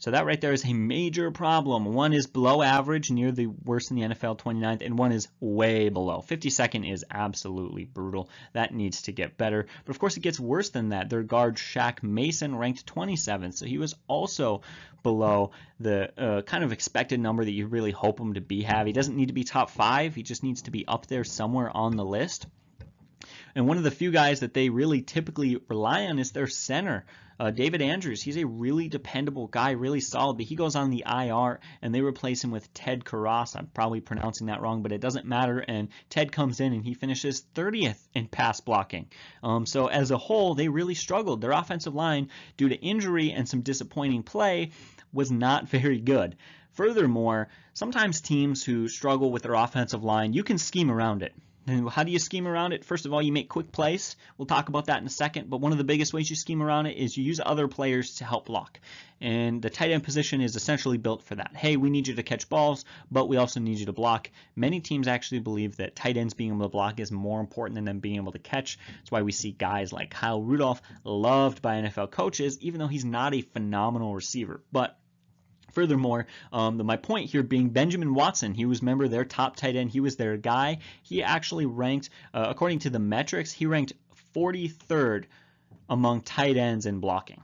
So 0.00 0.12
that 0.12 0.24
right 0.24 0.40
there 0.40 0.54
is 0.54 0.64
a 0.64 0.72
major 0.72 1.30
problem. 1.30 1.84
One 1.84 2.14
is 2.14 2.26
below 2.26 2.62
average, 2.62 3.10
near 3.10 3.32
the 3.32 3.48
worst 3.48 3.90
in 3.90 3.98
the 3.98 4.02
NFL, 4.02 4.38
29th, 4.38 4.80
and 4.80 4.98
one 4.98 5.12
is 5.12 5.28
way 5.40 5.90
below. 5.90 6.24
52nd 6.26 6.90
is 6.90 7.04
absolutely 7.10 7.84
brutal. 7.84 8.30
That 8.54 8.72
needs 8.72 9.02
to 9.02 9.12
get 9.12 9.36
better. 9.36 9.66
But 9.84 9.90
of 9.90 9.98
course, 9.98 10.16
it 10.16 10.20
gets 10.20 10.40
worse 10.40 10.70
than 10.70 10.88
that. 10.88 11.10
Their 11.10 11.22
guard 11.22 11.56
Shaq 11.56 12.02
Mason 12.02 12.56
ranked 12.56 12.86
27th, 12.86 13.58
so 13.58 13.66
he 13.66 13.76
was 13.76 13.94
also 14.08 14.62
below 15.02 15.50
the 15.80 16.10
uh, 16.18 16.42
kind 16.42 16.64
of 16.64 16.72
expected 16.72 17.20
number 17.20 17.44
that 17.44 17.52
you 17.52 17.66
really 17.66 17.90
hope 17.90 18.18
him 18.18 18.34
to 18.34 18.40
be 18.40 18.62
have. 18.62 18.86
He 18.86 18.94
doesn't 18.94 19.16
need 19.16 19.28
to 19.28 19.34
be 19.34 19.44
top 19.44 19.68
five. 19.68 20.14
He 20.14 20.22
just 20.22 20.42
needs 20.42 20.62
to 20.62 20.70
be 20.70 20.88
up 20.88 21.08
there 21.08 21.24
somewhere 21.24 21.74
on 21.76 21.96
the 21.96 22.04
list. 22.06 22.46
And 23.54 23.66
one 23.66 23.76
of 23.76 23.82
the 23.82 23.90
few 23.90 24.10
guys 24.10 24.40
that 24.40 24.54
they 24.54 24.68
really 24.68 25.02
typically 25.02 25.60
rely 25.68 26.06
on 26.06 26.18
is 26.18 26.32
their 26.32 26.46
center, 26.46 27.04
uh, 27.40 27.50
David 27.50 27.80
Andrews. 27.80 28.22
He's 28.22 28.36
a 28.36 28.46
really 28.46 28.88
dependable 28.88 29.46
guy, 29.46 29.70
really 29.70 30.00
solid, 30.00 30.36
but 30.36 30.46
he 30.46 30.56
goes 30.56 30.76
on 30.76 30.90
the 30.90 31.04
IR 31.06 31.60
and 31.80 31.94
they 31.94 32.02
replace 32.02 32.44
him 32.44 32.50
with 32.50 32.72
Ted 32.74 33.04
Karras. 33.04 33.56
I'm 33.56 33.66
probably 33.68 34.00
pronouncing 34.00 34.48
that 34.48 34.60
wrong, 34.60 34.82
but 34.82 34.92
it 34.92 35.00
doesn't 35.00 35.24
matter. 35.24 35.58
And 35.58 35.88
Ted 36.10 36.32
comes 36.32 36.60
in 36.60 36.72
and 36.74 36.84
he 36.84 36.94
finishes 36.94 37.44
30th 37.54 37.98
in 38.14 38.28
pass 38.28 38.60
blocking. 38.60 39.06
Um, 39.42 39.64
so 39.64 39.86
as 39.86 40.10
a 40.10 40.18
whole, 40.18 40.54
they 40.54 40.68
really 40.68 40.94
struggled. 40.94 41.40
Their 41.40 41.52
offensive 41.52 41.94
line, 41.94 42.28
due 42.56 42.68
to 42.68 42.76
injury 42.76 43.32
and 43.32 43.48
some 43.48 43.62
disappointing 43.62 44.22
play, 44.22 44.72
was 45.12 45.30
not 45.30 45.68
very 45.70 45.98
good. 45.98 46.36
Furthermore, 46.72 47.48
sometimes 47.72 48.20
teams 48.20 48.62
who 48.62 48.86
struggle 48.86 49.32
with 49.32 49.42
their 49.42 49.54
offensive 49.54 50.04
line, 50.04 50.34
you 50.34 50.44
can 50.44 50.58
scheme 50.58 50.90
around 50.90 51.22
it. 51.22 51.34
How 51.70 52.04
do 52.04 52.10
you 52.10 52.18
scheme 52.18 52.46
around 52.48 52.72
it? 52.72 52.84
First 52.84 53.06
of 53.06 53.12
all, 53.12 53.22
you 53.22 53.32
make 53.32 53.48
quick 53.48 53.70
plays. 53.72 54.16
We'll 54.36 54.46
talk 54.46 54.68
about 54.68 54.86
that 54.86 55.00
in 55.00 55.06
a 55.06 55.10
second. 55.10 55.48
But 55.48 55.60
one 55.60 55.72
of 55.72 55.78
the 55.78 55.84
biggest 55.84 56.12
ways 56.12 56.28
you 56.28 56.36
scheme 56.36 56.62
around 56.62 56.86
it 56.86 56.96
is 56.96 57.16
you 57.16 57.24
use 57.24 57.40
other 57.44 57.68
players 57.68 58.16
to 58.16 58.24
help 58.24 58.46
block. 58.46 58.80
And 59.20 59.60
the 59.60 59.70
tight 59.70 59.90
end 59.90 60.02
position 60.02 60.40
is 60.40 60.56
essentially 60.56 60.96
built 60.96 61.22
for 61.22 61.34
that. 61.34 61.54
Hey, 61.54 61.76
we 61.76 61.90
need 61.90 62.08
you 62.08 62.14
to 62.14 62.22
catch 62.22 62.48
balls, 62.48 62.84
but 63.10 63.28
we 63.28 63.36
also 63.36 63.60
need 63.60 63.78
you 63.78 63.86
to 63.86 63.92
block. 63.92 64.30
Many 64.56 64.80
teams 64.80 65.08
actually 65.08 65.40
believe 65.40 65.76
that 65.76 65.94
tight 65.94 66.16
ends 66.16 66.34
being 66.34 66.50
able 66.50 66.62
to 66.62 66.68
block 66.68 67.00
is 67.00 67.12
more 67.12 67.40
important 67.40 67.74
than 67.74 67.84
them 67.84 68.00
being 68.00 68.16
able 68.16 68.32
to 68.32 68.38
catch. 68.38 68.78
That's 68.98 69.10
why 69.10 69.22
we 69.22 69.32
see 69.32 69.52
guys 69.52 69.92
like 69.92 70.10
Kyle 70.10 70.42
Rudolph 70.42 70.80
loved 71.04 71.60
by 71.60 71.76
NFL 71.76 72.10
coaches, 72.10 72.58
even 72.60 72.80
though 72.80 72.86
he's 72.86 73.04
not 73.04 73.34
a 73.34 73.42
phenomenal 73.42 74.14
receiver. 74.14 74.62
But 74.72 74.96
Furthermore, 75.72 76.26
um, 76.52 76.76
the, 76.76 76.84
my 76.84 76.96
point 76.96 77.30
here 77.30 77.42
being 77.42 77.70
Benjamin 77.70 78.14
Watson, 78.14 78.54
he 78.54 78.64
was 78.64 78.82
member 78.82 79.08
their 79.08 79.24
top 79.24 79.56
tight 79.56 79.76
end. 79.76 79.90
He 79.90 80.00
was 80.00 80.16
their 80.16 80.36
guy. 80.36 80.78
He 81.02 81.22
actually 81.22 81.66
ranked, 81.66 82.10
uh, 82.34 82.46
according 82.48 82.80
to 82.80 82.90
the 82.90 82.98
metrics, 82.98 83.52
he 83.52 83.66
ranked 83.66 83.92
43rd 84.34 85.24
among 85.88 86.22
tight 86.22 86.56
ends 86.56 86.86
in 86.86 87.00
blocking. 87.00 87.42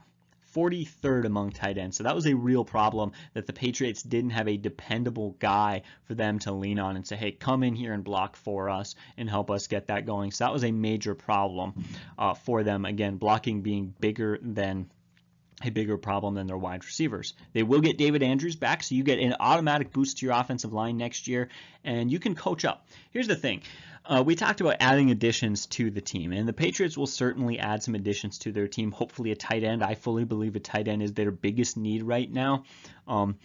43rd 0.57 1.25
among 1.25 1.51
tight 1.51 1.77
ends. 1.77 1.97
So 1.97 2.03
that 2.03 2.15
was 2.15 2.25
a 2.25 2.33
real 2.33 2.65
problem 2.65 3.11
that 3.33 3.45
the 3.45 3.53
Patriots 3.53 4.01
didn't 4.01 4.31
have 4.31 4.47
a 4.47 4.57
dependable 4.57 5.35
guy 5.37 5.83
for 6.05 6.15
them 6.15 6.39
to 6.39 6.51
lean 6.51 6.79
on 6.79 6.95
and 6.95 7.05
say, 7.05 7.15
hey, 7.15 7.31
come 7.31 7.61
in 7.63 7.75
here 7.75 7.93
and 7.93 8.03
block 8.03 8.35
for 8.35 8.69
us 8.69 8.95
and 9.17 9.29
help 9.29 9.51
us 9.51 9.67
get 9.67 9.87
that 9.87 10.07
going. 10.07 10.31
So 10.31 10.45
that 10.45 10.53
was 10.53 10.63
a 10.63 10.71
major 10.71 11.13
problem 11.13 11.85
uh, 12.17 12.33
for 12.33 12.63
them. 12.63 12.85
Again, 12.85 13.17
blocking 13.17 13.61
being 13.61 13.93
bigger 13.99 14.39
than 14.41 14.89
a 15.63 15.69
bigger 15.69 15.97
problem 15.97 16.35
than 16.35 16.47
their 16.47 16.57
wide 16.57 16.85
receivers. 16.85 17.33
They 17.53 17.63
will 17.63 17.81
get 17.81 17.97
David 17.97 18.21
Andrews 18.21 18.55
back, 18.55 18.83
so 18.83 18.93
you 18.93 19.03
get 19.03 19.19
an 19.19 19.35
automatic 19.39 19.91
boost 19.91 20.19
to 20.19 20.25
your 20.25 20.35
offensive 20.35 20.71
line 20.71 20.97
next 20.97 21.27
year, 21.27 21.49
and 21.83 22.11
you 22.11 22.19
can 22.19 22.35
coach 22.35 22.63
up. 22.63 22.87
Here's 23.11 23.27
the 23.27 23.35
thing. 23.35 23.61
Uh, 24.05 24.23
we 24.25 24.35
talked 24.35 24.61
about 24.61 24.77
adding 24.79 25.11
additions 25.11 25.65
to 25.65 25.89
the 25.89 25.99
team, 25.99 26.31
and 26.31 26.47
the 26.47 26.53
Patriots 26.53 26.97
will 26.97 27.07
certainly 27.07 27.59
add 27.59 27.83
some 27.83 27.95
additions 27.95 28.37
to 28.39 28.51
their 28.51 28.67
team. 28.67 28.91
Hopefully, 28.91 29.31
a 29.31 29.35
tight 29.35 29.63
end. 29.63 29.83
I 29.83 29.95
fully 29.95 30.23
believe 30.23 30.55
a 30.55 30.59
tight 30.59 30.87
end 30.87 31.01
is 31.01 31.13
their 31.13 31.31
biggest 31.31 31.75
need 31.75 32.03
right 32.03 32.31
now. 32.31 32.63
Um, 33.07 33.37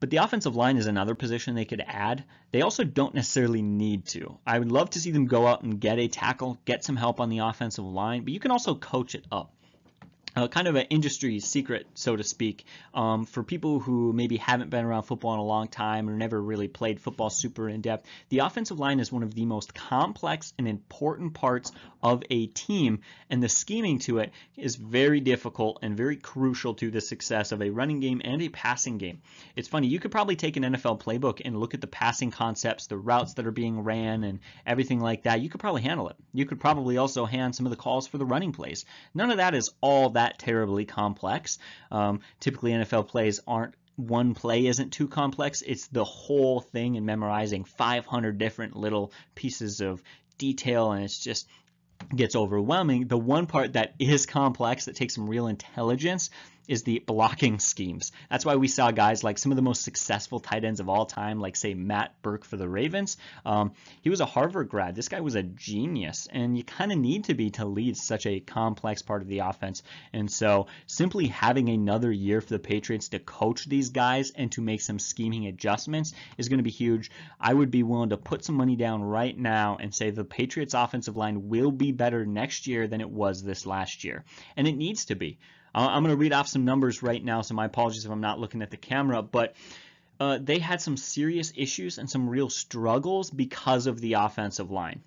but 0.00 0.10
the 0.10 0.18
offensive 0.18 0.54
line 0.54 0.76
is 0.76 0.86
another 0.86 1.14
position 1.14 1.54
they 1.54 1.64
could 1.64 1.82
add. 1.86 2.24
They 2.52 2.62
also 2.62 2.84
don't 2.84 3.14
necessarily 3.14 3.62
need 3.62 4.06
to. 4.08 4.38
I 4.46 4.58
would 4.58 4.70
love 4.70 4.90
to 4.90 5.00
see 5.00 5.10
them 5.10 5.26
go 5.26 5.46
out 5.46 5.62
and 5.62 5.80
get 5.80 5.98
a 5.98 6.06
tackle, 6.08 6.58
get 6.64 6.84
some 6.84 6.96
help 6.96 7.20
on 7.20 7.30
the 7.30 7.38
offensive 7.38 7.84
line, 7.84 8.24
but 8.24 8.32
you 8.32 8.40
can 8.40 8.50
also 8.50 8.74
coach 8.74 9.14
it 9.14 9.24
up 9.32 9.54
uh, 10.36 10.48
kind 10.48 10.68
of 10.68 10.76
an 10.76 10.86
industry 10.90 11.40
secret, 11.40 11.86
so 11.94 12.14
to 12.14 12.22
speak, 12.22 12.64
um, 12.94 13.24
for 13.24 13.42
people 13.42 13.80
who 13.80 14.12
maybe 14.12 14.36
haven't 14.36 14.70
been 14.70 14.84
around 14.84 15.02
football 15.02 15.34
in 15.34 15.40
a 15.40 15.44
long 15.44 15.68
time 15.68 16.08
or 16.08 16.12
never 16.12 16.40
really 16.40 16.68
played 16.68 17.00
football 17.00 17.30
super 17.30 17.68
in 17.68 17.80
depth. 17.80 18.06
The 18.28 18.40
offensive 18.40 18.78
line 18.78 19.00
is 19.00 19.10
one 19.10 19.22
of 19.22 19.34
the 19.34 19.46
most 19.46 19.74
complex 19.74 20.52
and 20.58 20.68
important 20.68 21.34
parts 21.34 21.72
of 22.02 22.22
a 22.30 22.46
team, 22.46 23.00
and 23.30 23.42
the 23.42 23.48
scheming 23.48 23.98
to 24.00 24.18
it 24.18 24.32
is 24.56 24.76
very 24.76 25.20
difficult 25.20 25.78
and 25.82 25.96
very 25.96 26.16
crucial 26.16 26.74
to 26.74 26.90
the 26.90 27.00
success 27.00 27.50
of 27.52 27.62
a 27.62 27.70
running 27.70 28.00
game 28.00 28.20
and 28.24 28.40
a 28.42 28.48
passing 28.48 28.98
game. 28.98 29.20
It's 29.56 29.68
funny, 29.68 29.88
you 29.88 29.98
could 29.98 30.12
probably 30.12 30.36
take 30.36 30.56
an 30.56 30.62
NFL 30.62 31.00
playbook 31.00 31.40
and 31.44 31.58
look 31.58 31.74
at 31.74 31.80
the 31.80 31.86
passing 31.86 32.30
concepts, 32.30 32.86
the 32.86 32.96
routes 32.96 33.34
that 33.34 33.46
are 33.46 33.52
being 33.52 33.80
ran, 33.80 34.24
and 34.24 34.40
everything 34.66 35.00
like 35.00 35.24
that. 35.24 35.40
You 35.40 35.48
could 35.48 35.60
probably 35.60 35.82
handle 35.82 36.08
it. 36.08 36.16
You 36.32 36.46
could 36.46 36.60
probably 36.60 36.96
also 36.98 37.24
hand 37.24 37.56
some 37.56 37.66
of 37.66 37.70
the 37.70 37.76
calls 37.76 38.06
for 38.06 38.18
the 38.18 38.26
running 38.26 38.52
plays. 38.52 38.84
None 39.14 39.30
of 39.30 39.38
that 39.38 39.54
is 39.54 39.70
all 39.80 40.10
that 40.10 40.17
that 40.18 40.38
terribly 40.38 40.84
complex. 40.84 41.58
Um, 41.92 42.20
typically, 42.40 42.72
NFL 42.72 43.06
plays 43.06 43.40
aren't 43.46 43.74
one 43.94 44.34
play 44.34 44.66
isn't 44.66 44.92
too 44.92 45.08
complex. 45.08 45.62
It's 45.62 45.86
the 45.88 46.04
whole 46.04 46.60
thing 46.60 46.96
and 46.96 47.06
memorizing 47.06 47.64
500 47.64 48.36
different 48.38 48.76
little 48.76 49.12
pieces 49.34 49.80
of 49.80 50.02
detail, 50.36 50.92
and 50.92 51.04
it's 51.04 51.18
just 51.18 51.48
gets 52.14 52.36
overwhelming. 52.36 53.08
The 53.08 53.18
one 53.18 53.46
part 53.46 53.72
that 53.74 53.94
is 53.98 54.26
complex 54.26 54.84
that 54.84 54.96
takes 54.96 55.14
some 55.14 55.28
real 55.28 55.46
intelligence 55.46 56.30
is 56.68 56.82
the 56.82 57.00
blocking 57.00 57.58
schemes. 57.58 58.12
That's 58.30 58.44
why 58.44 58.56
we 58.56 58.68
saw 58.68 58.90
guys 58.90 59.24
like 59.24 59.38
some 59.38 59.50
of 59.50 59.56
the 59.56 59.62
most 59.62 59.82
successful 59.82 60.38
tight 60.38 60.64
ends 60.64 60.80
of 60.80 60.88
all 60.88 61.06
time, 61.06 61.40
like 61.40 61.56
say 61.56 61.74
Matt 61.74 62.20
Birk 62.22 62.44
for 62.44 62.56
the 62.56 62.68
Ravens. 62.68 63.16
Um, 63.44 63.72
he 64.02 64.10
was 64.10 64.20
a 64.20 64.26
Harvard 64.26 64.68
grad. 64.68 64.94
This 64.94 65.08
guy 65.08 65.20
was 65.20 65.34
a 65.34 65.42
genius, 65.42 66.28
and 66.30 66.56
you 66.56 66.62
kind 66.62 66.92
of 66.92 66.98
need 66.98 67.24
to 67.24 67.34
be 67.34 67.50
to 67.50 67.64
lead 67.64 67.96
such 67.96 68.26
a 68.26 68.40
complex 68.40 69.02
part 69.02 69.22
of 69.22 69.28
the 69.28 69.40
offense. 69.40 69.82
And 70.12 70.30
so 70.30 70.66
simply 70.86 71.26
having 71.26 71.70
another 71.70 72.12
year 72.12 72.40
for 72.40 72.50
the 72.50 72.58
Patriots 72.58 73.08
to 73.08 73.18
coach 73.18 73.64
these 73.64 73.88
guys 73.88 74.30
and 74.30 74.52
to 74.52 74.60
make 74.60 74.82
some 74.82 74.98
scheming 74.98 75.46
adjustments 75.46 76.12
is 76.36 76.48
going 76.48 76.58
to 76.58 76.64
be 76.64 76.70
huge. 76.70 77.10
I 77.40 77.54
would 77.54 77.70
be 77.70 77.82
willing 77.82 78.10
to 78.10 78.18
put 78.18 78.44
some 78.44 78.56
money 78.56 78.76
down 78.76 79.02
right 79.02 79.36
now 79.36 79.78
and 79.80 79.94
say 79.94 80.10
the 80.10 80.24
Patriots 80.24 80.74
offensive 80.74 81.16
line 81.16 81.48
will 81.48 81.72
be 81.72 81.92
better 81.92 82.26
next 82.26 82.66
year 82.66 82.86
than 82.86 83.00
it 83.00 83.10
was 83.10 83.42
this 83.42 83.64
last 83.64 84.04
year. 84.04 84.24
And 84.56 84.68
it 84.68 84.76
needs 84.76 85.06
to 85.06 85.14
be. 85.14 85.38
I'm 85.74 86.02
going 86.02 86.14
to 86.14 86.20
read 86.20 86.32
off 86.32 86.48
some 86.48 86.64
numbers 86.64 87.02
right 87.02 87.22
now, 87.22 87.42
so 87.42 87.54
my 87.54 87.66
apologies 87.66 88.04
if 88.04 88.10
I'm 88.10 88.20
not 88.20 88.40
looking 88.40 88.62
at 88.62 88.70
the 88.70 88.76
camera, 88.76 89.22
but 89.22 89.54
uh, 90.20 90.38
they 90.40 90.58
had 90.58 90.80
some 90.80 90.96
serious 90.96 91.52
issues 91.56 91.98
and 91.98 92.08
some 92.10 92.28
real 92.28 92.50
struggles 92.50 93.30
because 93.30 93.86
of 93.86 94.00
the 94.00 94.14
offensive 94.14 94.70
line. 94.70 95.02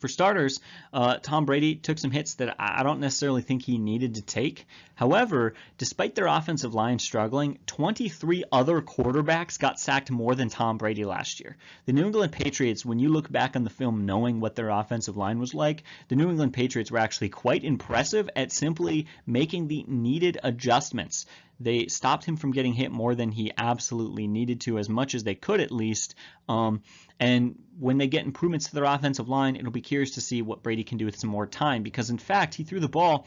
For 0.00 0.08
starters, 0.08 0.60
uh, 0.94 1.18
Tom 1.18 1.44
Brady 1.44 1.74
took 1.74 1.98
some 1.98 2.10
hits 2.10 2.34
that 2.34 2.56
I 2.58 2.82
don't 2.82 3.00
necessarily 3.00 3.42
think 3.42 3.62
he 3.62 3.76
needed 3.76 4.14
to 4.14 4.22
take. 4.22 4.66
However, 4.94 5.52
despite 5.76 6.14
their 6.14 6.26
offensive 6.26 6.74
line 6.74 6.98
struggling, 6.98 7.58
23 7.66 8.44
other 8.50 8.80
quarterbacks 8.80 9.58
got 9.58 9.78
sacked 9.78 10.10
more 10.10 10.34
than 10.34 10.48
Tom 10.48 10.78
Brady 10.78 11.04
last 11.04 11.40
year. 11.40 11.58
The 11.84 11.92
New 11.92 12.06
England 12.06 12.32
Patriots, 12.32 12.84
when 12.84 12.98
you 12.98 13.10
look 13.10 13.30
back 13.30 13.56
on 13.56 13.64
the 13.64 13.70
film 13.70 14.06
knowing 14.06 14.40
what 14.40 14.56
their 14.56 14.70
offensive 14.70 15.18
line 15.18 15.38
was 15.38 15.52
like, 15.52 15.82
the 16.08 16.16
New 16.16 16.30
England 16.30 16.54
Patriots 16.54 16.90
were 16.90 16.98
actually 16.98 17.28
quite 17.28 17.62
impressive 17.62 18.30
at 18.34 18.52
simply 18.52 19.06
making 19.26 19.68
the 19.68 19.84
needed 19.86 20.38
adjustments 20.42 21.26
they 21.60 21.86
stopped 21.86 22.24
him 22.24 22.36
from 22.36 22.52
getting 22.52 22.72
hit 22.72 22.90
more 22.90 23.14
than 23.14 23.30
he 23.30 23.52
absolutely 23.56 24.26
needed 24.26 24.62
to, 24.62 24.78
as 24.78 24.88
much 24.88 25.14
as 25.14 25.22
they 25.22 25.34
could 25.34 25.60
at 25.60 25.70
least. 25.70 26.14
Um, 26.48 26.82
and 27.20 27.62
when 27.78 27.98
they 27.98 28.06
get 28.06 28.24
improvements 28.24 28.68
to 28.68 28.74
their 28.74 28.84
offensive 28.84 29.28
line, 29.28 29.56
it'll 29.56 29.70
be 29.70 29.82
curious 29.82 30.12
to 30.12 30.22
see 30.22 30.40
what 30.40 30.62
Brady 30.62 30.84
can 30.84 30.96
do 30.96 31.04
with 31.04 31.18
some 31.18 31.30
more 31.30 31.46
time 31.46 31.82
because, 31.82 32.08
in 32.08 32.18
fact, 32.18 32.54
he 32.54 32.64
threw 32.64 32.80
the 32.80 32.88
ball 32.88 33.26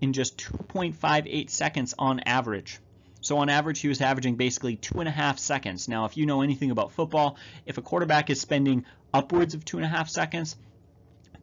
in 0.00 0.12
just 0.12 0.38
2.58 0.38 1.50
seconds 1.50 1.94
on 1.98 2.20
average. 2.20 2.78
So 3.20 3.38
on 3.38 3.48
average, 3.48 3.80
he 3.80 3.88
was 3.88 4.00
averaging 4.00 4.36
basically 4.36 4.76
two 4.76 5.00
and 5.00 5.08
a 5.08 5.12
half 5.12 5.38
seconds. 5.38 5.88
Now, 5.88 6.04
if 6.04 6.16
you 6.16 6.26
know 6.26 6.42
anything 6.42 6.70
about 6.70 6.92
football, 6.92 7.38
if 7.64 7.78
a 7.78 7.82
quarterback 7.82 8.28
is 8.30 8.40
spending 8.40 8.84
upwards 9.14 9.54
of 9.54 9.64
two 9.64 9.78
and 9.78 9.86
a 9.86 9.88
half 9.88 10.10
seconds, 10.10 10.56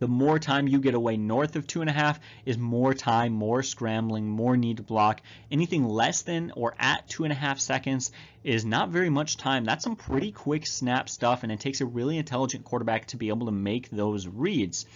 the 0.01 0.07
more 0.07 0.39
time 0.39 0.67
you 0.67 0.79
get 0.79 0.95
away 0.95 1.15
north 1.15 1.55
of 1.55 1.67
two 1.67 1.81
and 1.81 1.89
a 1.89 1.93
half 1.93 2.19
is 2.43 2.57
more 2.57 2.91
time, 2.91 3.33
more 3.33 3.61
scrambling, 3.61 4.27
more 4.27 4.57
need 4.57 4.77
to 4.77 4.83
block. 4.83 5.21
Anything 5.51 5.87
less 5.87 6.23
than 6.23 6.51
or 6.55 6.73
at 6.79 7.07
two 7.07 7.23
and 7.23 7.31
a 7.31 7.35
half 7.35 7.59
seconds 7.59 8.11
is 8.43 8.65
not 8.65 8.89
very 8.89 9.11
much 9.11 9.37
time. 9.37 9.63
That's 9.63 9.83
some 9.83 9.95
pretty 9.95 10.31
quick 10.31 10.65
snap 10.65 11.07
stuff, 11.07 11.43
and 11.43 11.51
it 11.51 11.59
takes 11.59 11.81
a 11.81 11.85
really 11.85 12.17
intelligent 12.17 12.65
quarterback 12.65 13.05
to 13.09 13.17
be 13.17 13.29
able 13.29 13.45
to 13.45 13.51
make 13.51 13.91
those 13.91 14.27
reads. 14.27 14.87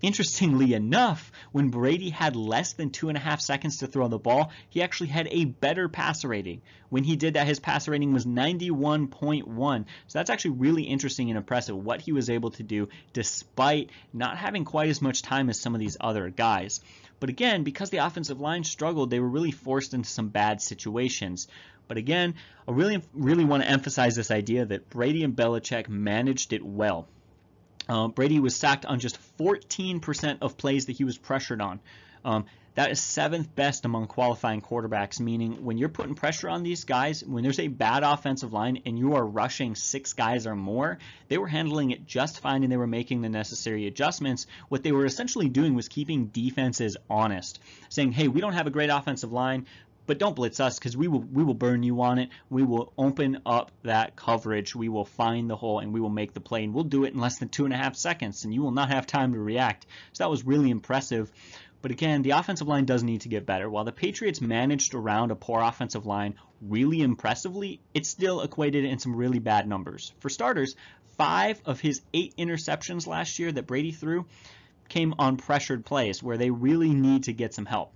Interestingly 0.00 0.74
enough, 0.74 1.32
when 1.50 1.70
Brady 1.70 2.10
had 2.10 2.36
less 2.36 2.72
than 2.74 2.90
two 2.90 3.08
and 3.08 3.18
a 3.18 3.20
half 3.20 3.40
seconds 3.40 3.78
to 3.78 3.88
throw 3.88 4.06
the 4.06 4.18
ball, 4.18 4.52
he 4.68 4.80
actually 4.80 5.08
had 5.08 5.26
a 5.32 5.44
better 5.44 5.88
passer 5.88 6.28
rating. 6.28 6.62
When 6.88 7.02
he 7.02 7.16
did 7.16 7.34
that, 7.34 7.48
his 7.48 7.58
passer 7.58 7.90
rating 7.90 8.12
was 8.12 8.24
91.1. 8.24 9.84
So 10.06 10.18
that's 10.18 10.30
actually 10.30 10.52
really 10.52 10.84
interesting 10.84 11.30
and 11.30 11.36
impressive 11.36 11.76
what 11.76 12.00
he 12.00 12.12
was 12.12 12.30
able 12.30 12.52
to 12.52 12.62
do 12.62 12.88
despite 13.12 13.90
not 14.12 14.38
having 14.38 14.64
quite 14.64 14.88
as 14.88 15.02
much 15.02 15.22
time 15.22 15.50
as 15.50 15.60
some 15.60 15.74
of 15.74 15.80
these 15.80 15.96
other 16.00 16.30
guys. 16.30 16.80
But 17.18 17.30
again, 17.30 17.64
because 17.64 17.90
the 17.90 17.98
offensive 17.98 18.40
line 18.40 18.62
struggled, 18.62 19.10
they 19.10 19.18
were 19.18 19.28
really 19.28 19.50
forced 19.50 19.94
into 19.94 20.08
some 20.08 20.28
bad 20.28 20.62
situations. 20.62 21.48
But 21.88 21.96
again, 21.96 22.34
I 22.68 22.70
really, 22.70 23.02
really 23.14 23.44
want 23.44 23.64
to 23.64 23.68
emphasize 23.68 24.14
this 24.14 24.30
idea 24.30 24.64
that 24.66 24.90
Brady 24.90 25.24
and 25.24 25.34
Belichick 25.34 25.88
managed 25.88 26.52
it 26.52 26.64
well. 26.64 27.08
Uh, 27.88 28.08
Brady 28.08 28.38
was 28.40 28.54
sacked 28.54 28.84
on 28.86 29.00
just 29.00 29.18
14% 29.38 30.38
of 30.42 30.56
plays 30.56 30.86
that 30.86 30.96
he 30.96 31.04
was 31.04 31.16
pressured 31.16 31.60
on. 31.60 31.80
Um, 32.24 32.46
that 32.78 32.92
is 32.92 33.00
seventh 33.00 33.56
best 33.56 33.84
among 33.84 34.06
qualifying 34.06 34.60
quarterbacks, 34.60 35.18
meaning 35.18 35.64
when 35.64 35.78
you're 35.78 35.88
putting 35.88 36.14
pressure 36.14 36.48
on 36.48 36.62
these 36.62 36.84
guys, 36.84 37.24
when 37.24 37.42
there's 37.42 37.58
a 37.58 37.66
bad 37.66 38.04
offensive 38.04 38.52
line 38.52 38.82
and 38.86 38.96
you 38.96 39.16
are 39.16 39.26
rushing 39.26 39.74
six 39.74 40.12
guys 40.12 40.46
or 40.46 40.54
more, 40.54 40.98
they 41.26 41.38
were 41.38 41.48
handling 41.48 41.90
it 41.90 42.06
just 42.06 42.38
fine 42.38 42.62
and 42.62 42.70
they 42.70 42.76
were 42.76 42.86
making 42.86 43.20
the 43.20 43.28
necessary 43.28 43.88
adjustments. 43.88 44.46
What 44.68 44.84
they 44.84 44.92
were 44.92 45.06
essentially 45.06 45.48
doing 45.48 45.74
was 45.74 45.88
keeping 45.88 46.26
defenses 46.26 46.96
honest, 47.10 47.58
saying, 47.88 48.12
hey, 48.12 48.28
we 48.28 48.40
don't 48.40 48.52
have 48.52 48.68
a 48.68 48.70
great 48.70 48.90
offensive 48.90 49.32
line, 49.32 49.66
but 50.08 50.18
don't 50.18 50.34
blitz 50.34 50.58
us 50.58 50.78
because 50.78 50.96
we 50.96 51.06
will 51.06 51.20
we 51.20 51.44
will 51.44 51.54
burn 51.54 51.82
you 51.82 52.00
on 52.00 52.18
it. 52.18 52.30
We 52.48 52.62
will 52.64 52.94
open 52.96 53.42
up 53.44 53.70
that 53.82 54.16
coverage. 54.16 54.74
We 54.74 54.88
will 54.88 55.04
find 55.04 55.50
the 55.50 55.54
hole 55.54 55.80
and 55.80 55.92
we 55.92 56.00
will 56.00 56.08
make 56.08 56.32
the 56.32 56.40
play. 56.40 56.64
And 56.64 56.72
we'll 56.72 56.84
do 56.84 57.04
it 57.04 57.12
in 57.12 57.20
less 57.20 57.38
than 57.38 57.50
two 57.50 57.66
and 57.66 57.74
a 57.74 57.76
half 57.76 57.94
seconds, 57.94 58.42
and 58.44 58.52
you 58.52 58.62
will 58.62 58.72
not 58.72 58.88
have 58.88 59.06
time 59.06 59.34
to 59.34 59.38
react. 59.38 59.86
So 60.14 60.24
that 60.24 60.30
was 60.30 60.44
really 60.44 60.70
impressive. 60.70 61.30
But 61.82 61.90
again, 61.90 62.22
the 62.22 62.30
offensive 62.30 62.66
line 62.66 62.86
does 62.86 63.04
need 63.04 63.20
to 63.20 63.28
get 63.28 63.44
better. 63.44 63.68
While 63.68 63.84
the 63.84 63.92
Patriots 63.92 64.40
managed 64.40 64.94
around 64.94 65.30
a 65.30 65.36
poor 65.36 65.60
offensive 65.60 66.06
line 66.06 66.36
really 66.62 67.02
impressively, 67.02 67.80
it 67.92 68.06
still 68.06 68.40
equated 68.40 68.86
in 68.86 68.98
some 68.98 69.14
really 69.14 69.40
bad 69.40 69.68
numbers. 69.68 70.14
For 70.20 70.30
starters, 70.30 70.74
five 71.18 71.60
of 71.66 71.80
his 71.80 72.00
eight 72.14 72.34
interceptions 72.38 73.06
last 73.06 73.38
year 73.38 73.52
that 73.52 73.66
Brady 73.66 73.92
threw 73.92 74.24
came 74.88 75.14
on 75.18 75.36
pressured 75.36 75.84
plays 75.84 76.22
where 76.22 76.38
they 76.38 76.50
really 76.50 76.94
need 76.94 77.24
to 77.24 77.34
get 77.34 77.52
some 77.52 77.66
help. 77.66 77.92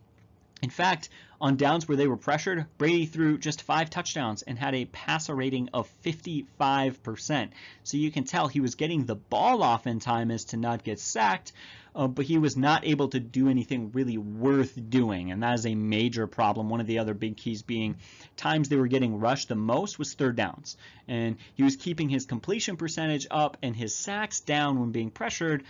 In 0.63 0.71
fact, 0.71 1.09
on 1.41 1.57
downs 1.57 1.89
where 1.89 1.97
they 1.97 2.07
were 2.07 2.17
pressured, 2.17 2.67
Brady 2.79 3.05
threw 3.05 3.37
just 3.37 3.63
five 3.63 3.91
touchdowns 3.91 4.43
and 4.43 4.57
had 4.57 4.77
a 4.77 4.85
passer 4.85 5.35
rating 5.35 5.71
of 5.75 5.93
55%. 6.05 7.51
So 7.83 7.97
you 7.97 8.13
can 8.13 8.23
tell 8.23 8.47
he 8.47 8.61
was 8.61 8.77
getting 8.77 9.05
the 9.05 9.17
ball 9.17 9.65
off 9.65 9.89
in 9.89 9.99
time 9.99 10.31
as 10.31 10.45
to 10.47 10.57
not 10.57 10.85
get 10.85 11.01
sacked, 11.01 11.51
uh, 11.97 12.07
but 12.07 12.27
he 12.27 12.39
was 12.39 12.57
not 12.57 12.87
able 12.87 13.09
to 13.09 13.19
do 13.19 13.49
anything 13.49 13.91
really 13.91 14.17
worth 14.17 14.79
doing. 14.89 15.33
And 15.33 15.43
that 15.43 15.55
is 15.55 15.67
a 15.67 15.75
major 15.75 16.29
problem. 16.29 16.69
One 16.69 16.81
of 16.81 16.87
the 16.87 17.01
other 17.01 17.13
big 17.13 17.37
keys 17.37 17.63
being 17.63 17.97
times 18.37 18.69
they 18.69 18.77
were 18.77 18.87
getting 18.87 19.19
rushed 19.19 19.49
the 19.49 19.57
most 19.57 19.99
was 19.99 20.15
third 20.15 20.37
downs. 20.37 20.77
And 21.09 21.39
he 21.55 21.65
was 21.65 21.75
keeping 21.75 22.09
his 22.09 22.25
completion 22.25 22.77
percentage 22.77 23.27
up 23.33 23.57
and 23.65 23.75
his 23.75 23.97
sacks 23.97 24.39
down 24.39 24.79
when 24.79 24.93
being 24.93 25.11
pressured 25.11 25.65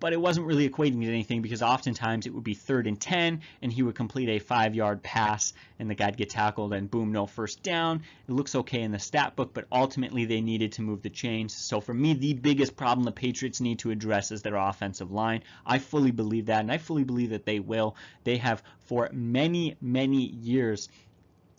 but 0.00 0.12
it 0.12 0.20
wasn't 0.20 0.46
really 0.46 0.68
equating 0.68 1.00
to 1.00 1.08
anything 1.08 1.42
because 1.42 1.62
oftentimes 1.62 2.26
it 2.26 2.34
would 2.34 2.44
be 2.44 2.54
third 2.54 2.86
and 2.86 3.00
10 3.00 3.40
and 3.62 3.72
he 3.72 3.82
would 3.82 3.94
complete 3.94 4.28
a 4.28 4.38
five 4.38 4.74
yard 4.74 5.02
pass 5.02 5.52
and 5.78 5.88
the 5.90 5.94
guy'd 5.94 6.16
get 6.16 6.30
tackled 6.30 6.72
and 6.72 6.90
boom, 6.90 7.12
no 7.12 7.26
first 7.26 7.62
down. 7.62 8.02
It 8.28 8.32
looks 8.32 8.54
okay 8.54 8.82
in 8.82 8.92
the 8.92 8.98
stat 8.98 9.36
book, 9.36 9.52
but 9.54 9.66
ultimately 9.72 10.24
they 10.24 10.40
needed 10.40 10.72
to 10.72 10.82
move 10.82 11.02
the 11.02 11.10
chains. 11.10 11.54
So 11.54 11.80
for 11.80 11.94
me, 11.94 12.14
the 12.14 12.34
biggest 12.34 12.76
problem 12.76 13.04
the 13.04 13.12
Patriots 13.12 13.60
need 13.60 13.78
to 13.80 13.90
address 13.90 14.30
is 14.30 14.42
their 14.42 14.56
offensive 14.56 15.10
line. 15.10 15.42
I 15.66 15.78
fully 15.78 16.10
believe 16.10 16.46
that 16.46 16.60
and 16.60 16.72
I 16.72 16.78
fully 16.78 17.04
believe 17.04 17.30
that 17.30 17.46
they 17.46 17.60
will. 17.60 17.96
They 18.24 18.36
have 18.38 18.62
for 18.80 19.08
many, 19.12 19.76
many 19.80 20.26
years 20.26 20.88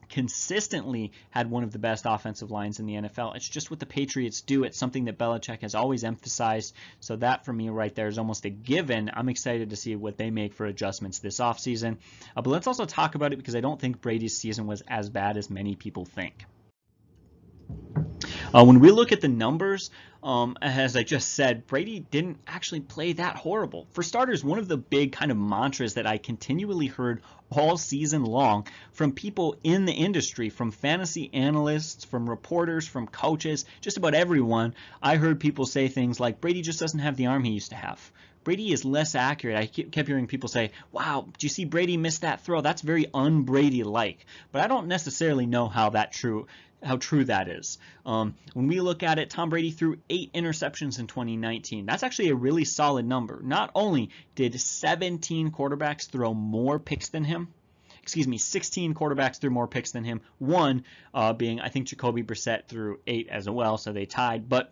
consistently 0.09 1.11
had 1.29 1.49
one 1.49 1.63
of 1.63 1.71
the 1.71 1.79
best 1.79 2.05
offensive 2.07 2.51
lines 2.51 2.79
in 2.79 2.85
the 2.85 2.93
NFL. 2.93 3.35
It's 3.35 3.47
just 3.47 3.69
what 3.69 3.79
the 3.79 3.85
Patriots 3.85 4.41
do. 4.41 4.63
It's 4.63 4.77
something 4.77 5.05
that 5.05 5.17
Belichick 5.17 5.61
has 5.61 5.75
always 5.75 6.03
emphasized. 6.03 6.73
So 6.99 7.15
that 7.17 7.45
for 7.45 7.53
me 7.53 7.69
right 7.69 7.93
there 7.93 8.07
is 8.07 8.17
almost 8.17 8.45
a 8.45 8.49
given. 8.49 9.11
I'm 9.13 9.29
excited 9.29 9.69
to 9.69 9.75
see 9.75 9.95
what 9.95 10.17
they 10.17 10.29
make 10.29 10.53
for 10.53 10.65
adjustments 10.65 11.19
this 11.19 11.39
offseason. 11.39 11.97
Uh, 12.35 12.41
but 12.41 12.49
let's 12.49 12.67
also 12.67 12.85
talk 12.85 13.15
about 13.15 13.33
it 13.33 13.37
because 13.37 13.55
I 13.55 13.61
don't 13.61 13.79
think 13.79 14.01
Brady's 14.01 14.37
season 14.37 14.67
was 14.67 14.81
as 14.87 15.09
bad 15.09 15.37
as 15.37 15.49
many 15.49 15.75
people 15.75 16.05
think. 16.05 16.45
Uh, 18.55 18.63
when 18.63 18.79
we 18.79 18.89
look 18.89 19.11
at 19.11 19.19
the 19.19 19.27
numbers, 19.27 19.91
um, 20.23 20.57
as 20.61 20.95
I 20.95 21.03
just 21.03 21.33
said, 21.33 21.67
Brady 21.67 21.99
didn't 21.99 22.37
actually 22.47 22.79
play 22.79 23.11
that 23.11 23.35
horrible. 23.35 23.85
For 23.91 24.01
starters, 24.01 24.45
one 24.45 24.59
of 24.59 24.69
the 24.69 24.77
big 24.77 25.11
kind 25.11 25.29
of 25.29 25.35
mantras 25.35 25.95
that 25.95 26.07
I 26.07 26.17
continually 26.17 26.87
heard 26.87 27.21
all 27.49 27.75
season 27.75 28.23
long 28.23 28.65
from 28.93 29.11
people 29.11 29.57
in 29.65 29.83
the 29.83 29.91
industry, 29.91 30.49
from 30.49 30.71
fantasy 30.71 31.29
analysts, 31.33 32.05
from 32.05 32.29
reporters, 32.29 32.87
from 32.87 33.07
coaches, 33.07 33.65
just 33.81 33.97
about 33.97 34.13
everyone, 34.13 34.73
I 35.03 35.17
heard 35.17 35.41
people 35.41 35.65
say 35.65 35.89
things 35.89 36.21
like 36.21 36.39
Brady 36.39 36.61
just 36.61 36.79
doesn't 36.79 36.99
have 36.99 37.17
the 37.17 37.25
arm 37.25 37.43
he 37.43 37.51
used 37.51 37.71
to 37.71 37.75
have. 37.75 38.09
Brady 38.45 38.71
is 38.71 38.85
less 38.85 39.15
accurate. 39.15 39.57
I 39.57 39.65
kept 39.65 40.07
hearing 40.07 40.27
people 40.27 40.47
say, 40.47 40.71
wow, 40.91 41.27
do 41.37 41.45
you 41.45 41.49
see 41.49 41.65
Brady 41.65 41.97
miss 41.97 42.19
that 42.19 42.41
throw? 42.41 42.61
That's 42.61 42.83
very 42.83 43.07
un-Brady 43.11 43.83
like. 43.83 44.27
But 44.51 44.61
I 44.61 44.67
don't 44.67 44.87
necessarily 44.87 45.47
know 45.47 45.67
how 45.67 45.89
that 45.89 46.13
true 46.13 46.45
how 46.85 46.97
true 46.97 47.25
that 47.25 47.49
is. 47.49 47.77
Um, 48.05 48.35
when 48.53 48.67
we 48.67 48.79
look 48.79 49.03
at 49.03 49.19
it, 49.19 49.29
Tom 49.29 49.49
Brady 49.49 49.71
threw 49.71 49.97
eight 50.09 50.31
interceptions 50.33 50.99
in 50.99 51.07
2019. 51.07 51.85
That's 51.85 52.03
actually 52.03 52.29
a 52.29 52.35
really 52.35 52.65
solid 52.65 53.05
number. 53.05 53.41
Not 53.43 53.71
only 53.75 54.11
did 54.35 54.59
17 54.59 55.51
quarterbacks 55.51 56.09
throw 56.09 56.33
more 56.33 56.79
picks 56.79 57.09
than 57.09 57.23
him, 57.23 57.49
excuse 58.01 58.27
me, 58.27 58.37
16 58.37 58.93
quarterbacks 58.93 59.39
threw 59.39 59.49
more 59.49 59.67
picks 59.67 59.91
than 59.91 60.03
him. 60.03 60.21
One 60.37 60.83
uh, 61.13 61.33
being, 61.33 61.59
I 61.59 61.69
think 61.69 61.87
Jacoby 61.87 62.21
Brissett 62.23 62.67
threw 62.67 62.99
eight 63.07 63.29
as 63.29 63.49
well, 63.49 63.77
so 63.77 63.91
they 63.91 64.05
tied. 64.05 64.47
But 64.47 64.71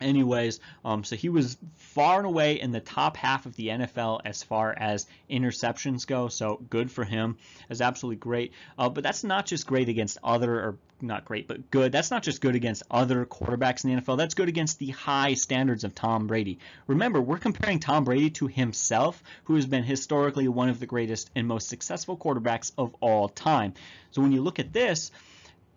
anyways, 0.00 0.60
um, 0.84 1.04
so 1.04 1.16
he 1.16 1.28
was 1.28 1.56
far 1.74 2.18
and 2.18 2.26
away 2.26 2.60
in 2.60 2.72
the 2.72 2.80
top 2.80 3.16
half 3.16 3.46
of 3.46 3.56
the 3.56 3.68
NFL 3.68 4.20
as 4.24 4.42
far 4.42 4.74
as 4.76 5.06
interceptions 5.30 6.06
go. 6.06 6.28
So 6.28 6.60
good 6.70 6.90
for 6.90 7.04
him. 7.04 7.38
Is 7.70 7.80
absolutely 7.80 8.16
great. 8.16 8.52
Uh, 8.78 8.88
but 8.88 9.02
that's 9.02 9.24
not 9.24 9.46
just 9.46 9.66
great 9.66 9.88
against 9.88 10.18
other 10.22 10.54
or 10.54 10.78
not 11.00 11.24
great, 11.24 11.46
but 11.46 11.70
good. 11.70 11.92
That's 11.92 12.10
not 12.10 12.22
just 12.22 12.40
good 12.40 12.54
against 12.54 12.82
other 12.90 13.26
quarterbacks 13.26 13.84
in 13.84 13.94
the 13.94 14.00
NFL. 14.00 14.16
That's 14.16 14.34
good 14.34 14.48
against 14.48 14.78
the 14.78 14.90
high 14.90 15.34
standards 15.34 15.84
of 15.84 15.94
Tom 15.94 16.26
Brady. 16.26 16.58
Remember, 16.86 17.20
we're 17.20 17.38
comparing 17.38 17.80
Tom 17.80 18.04
Brady 18.04 18.30
to 18.30 18.46
himself, 18.46 19.22
who 19.44 19.56
has 19.56 19.66
been 19.66 19.84
historically 19.84 20.48
one 20.48 20.68
of 20.68 20.80
the 20.80 20.86
greatest 20.86 21.30
and 21.34 21.46
most 21.46 21.68
successful 21.68 22.16
quarterbacks 22.16 22.72
of 22.78 22.94
all 23.00 23.28
time. 23.28 23.74
So 24.10 24.22
when 24.22 24.32
you 24.32 24.42
look 24.42 24.58
at 24.58 24.72
this, 24.72 25.10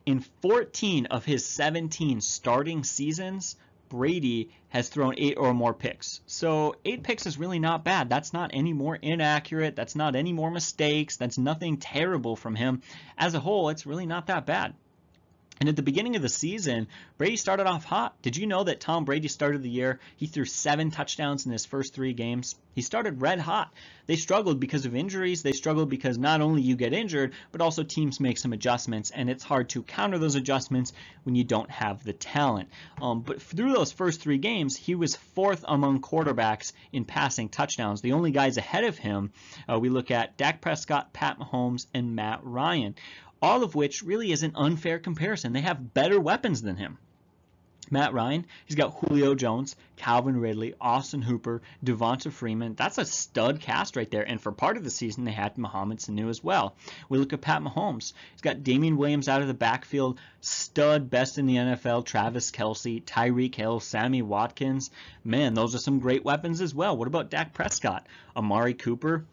in 0.05 0.21
14 0.41 1.07
of 1.07 1.25
his 1.25 1.45
17 1.45 2.21
starting 2.21 2.83
seasons, 2.83 3.55
Brady 3.89 4.51
has 4.69 4.87
thrown 4.87 5.15
eight 5.17 5.37
or 5.37 5.53
more 5.53 5.73
picks. 5.73 6.21
So 6.27 6.75
eight 6.85 7.03
picks 7.03 7.25
is 7.25 7.37
really 7.37 7.59
not 7.59 7.83
bad. 7.83 8.09
That's 8.09 8.33
not 8.33 8.51
any 8.53 8.73
more 8.73 8.95
inaccurate. 8.95 9.75
That's 9.75 9.95
not 9.95 10.15
any 10.15 10.31
more 10.31 10.51
mistakes. 10.51 11.17
That's 11.17 11.37
nothing 11.37 11.77
terrible 11.77 12.35
from 12.35 12.55
him. 12.55 12.81
As 13.17 13.33
a 13.33 13.39
whole, 13.39 13.69
it's 13.69 13.85
really 13.85 14.05
not 14.05 14.27
that 14.27 14.45
bad. 14.45 14.75
And 15.59 15.67
at 15.67 15.75
the 15.75 15.81
beginning 15.81 16.15
of 16.15 16.21
the 16.21 16.29
season, 16.29 16.87
Brady 17.17 17.35
started 17.35 17.67
off 17.67 17.83
hot. 17.83 18.21
Did 18.21 18.37
you 18.37 18.47
know 18.47 18.63
that 18.63 18.79
Tom 18.79 19.03
Brady 19.03 19.27
started 19.27 19.61
the 19.61 19.69
year? 19.69 19.99
He 20.15 20.25
threw 20.25 20.45
seven 20.45 20.89
touchdowns 20.89 21.45
in 21.45 21.51
his 21.51 21.65
first 21.65 21.93
three 21.93 22.13
games. 22.13 22.55
He 22.75 22.81
started 22.81 23.21
red 23.21 23.39
hot. 23.39 23.73
They 24.05 24.15
struggled 24.15 24.61
because 24.61 24.85
of 24.85 24.95
injuries. 24.95 25.43
They 25.43 25.51
struggled 25.51 25.89
because 25.89 26.17
not 26.17 26.39
only 26.39 26.61
you 26.61 26.77
get 26.77 26.93
injured, 26.93 27.33
but 27.51 27.59
also 27.59 27.83
teams 27.83 28.21
make 28.21 28.37
some 28.37 28.53
adjustments, 28.53 29.11
and 29.11 29.29
it's 29.29 29.43
hard 29.43 29.67
to 29.69 29.83
counter 29.83 30.17
those 30.17 30.35
adjustments 30.35 30.93
when 31.23 31.35
you 31.35 31.43
don't 31.43 31.69
have 31.69 32.05
the 32.05 32.13
talent. 32.13 32.69
Um, 33.01 33.21
but 33.21 33.41
through 33.41 33.73
those 33.73 33.91
first 33.91 34.21
three 34.21 34.37
games, 34.37 34.77
he 34.77 34.95
was 34.95 35.17
fourth 35.17 35.65
among 35.67 36.01
quarterbacks 36.01 36.71
in 36.93 37.03
passing 37.03 37.49
touchdowns. 37.49 37.99
The 38.01 38.13
only 38.13 38.31
guys 38.31 38.57
ahead 38.57 38.85
of 38.85 38.97
him, 38.97 39.33
uh, 39.69 39.77
we 39.77 39.89
look 39.89 40.09
at 40.09 40.37
Dak 40.37 40.61
Prescott, 40.61 41.11
Pat 41.11 41.37
Mahomes, 41.37 41.85
and 41.93 42.15
Matt 42.15 42.39
Ryan 42.43 42.95
all 43.41 43.63
of 43.63 43.75
which 43.75 44.03
really 44.03 44.31
is 44.31 44.43
an 44.43 44.53
unfair 44.55 44.99
comparison. 44.99 45.53
They 45.53 45.61
have 45.61 45.93
better 45.93 46.19
weapons 46.19 46.61
than 46.61 46.75
him. 46.75 46.97
Matt 47.91 48.13
Ryan, 48.13 48.45
he's 48.65 48.75
got 48.75 48.99
Julio 48.99 49.33
Jones, 49.33 49.75
Calvin 49.95 50.39
Ridley, 50.39 50.75
Austin 50.79 51.23
Hooper, 51.23 51.63
Devonta 51.83 52.31
Freeman. 52.31 52.75
That's 52.75 52.99
a 52.99 53.05
stud 53.05 53.61
cast 53.61 53.95
right 53.95 54.09
there. 54.11 54.21
And 54.21 54.39
for 54.39 54.51
part 54.51 54.77
of 54.77 54.83
the 54.83 54.91
season, 54.91 55.23
they 55.23 55.31
had 55.31 55.57
Mohamed 55.57 55.97
Sanu 55.97 56.29
as 56.29 56.43
well. 56.43 56.75
We 57.07 57.17
look 57.17 57.33
at 57.33 57.41
Pat 57.41 57.63
Mahomes. 57.63 58.13
He's 58.33 58.41
got 58.41 58.63
Damien 58.63 58.97
Williams 58.97 59.27
out 59.27 59.41
of 59.41 59.47
the 59.47 59.55
backfield, 59.55 60.19
stud, 60.41 61.09
best 61.09 61.39
in 61.39 61.47
the 61.47 61.55
NFL, 61.55 62.05
Travis 62.05 62.51
Kelce, 62.51 63.03
Tyreek 63.03 63.55
Hill, 63.55 63.79
Sammy 63.79 64.21
Watkins. 64.21 64.91
Man, 65.23 65.55
those 65.55 65.73
are 65.73 65.79
some 65.79 65.99
great 65.99 66.23
weapons 66.23 66.61
as 66.61 66.75
well. 66.75 66.95
What 66.95 67.07
about 67.07 67.31
Dak 67.31 67.53
Prescott? 67.53 68.05
Amari 68.35 68.75
Cooper, 68.75 69.25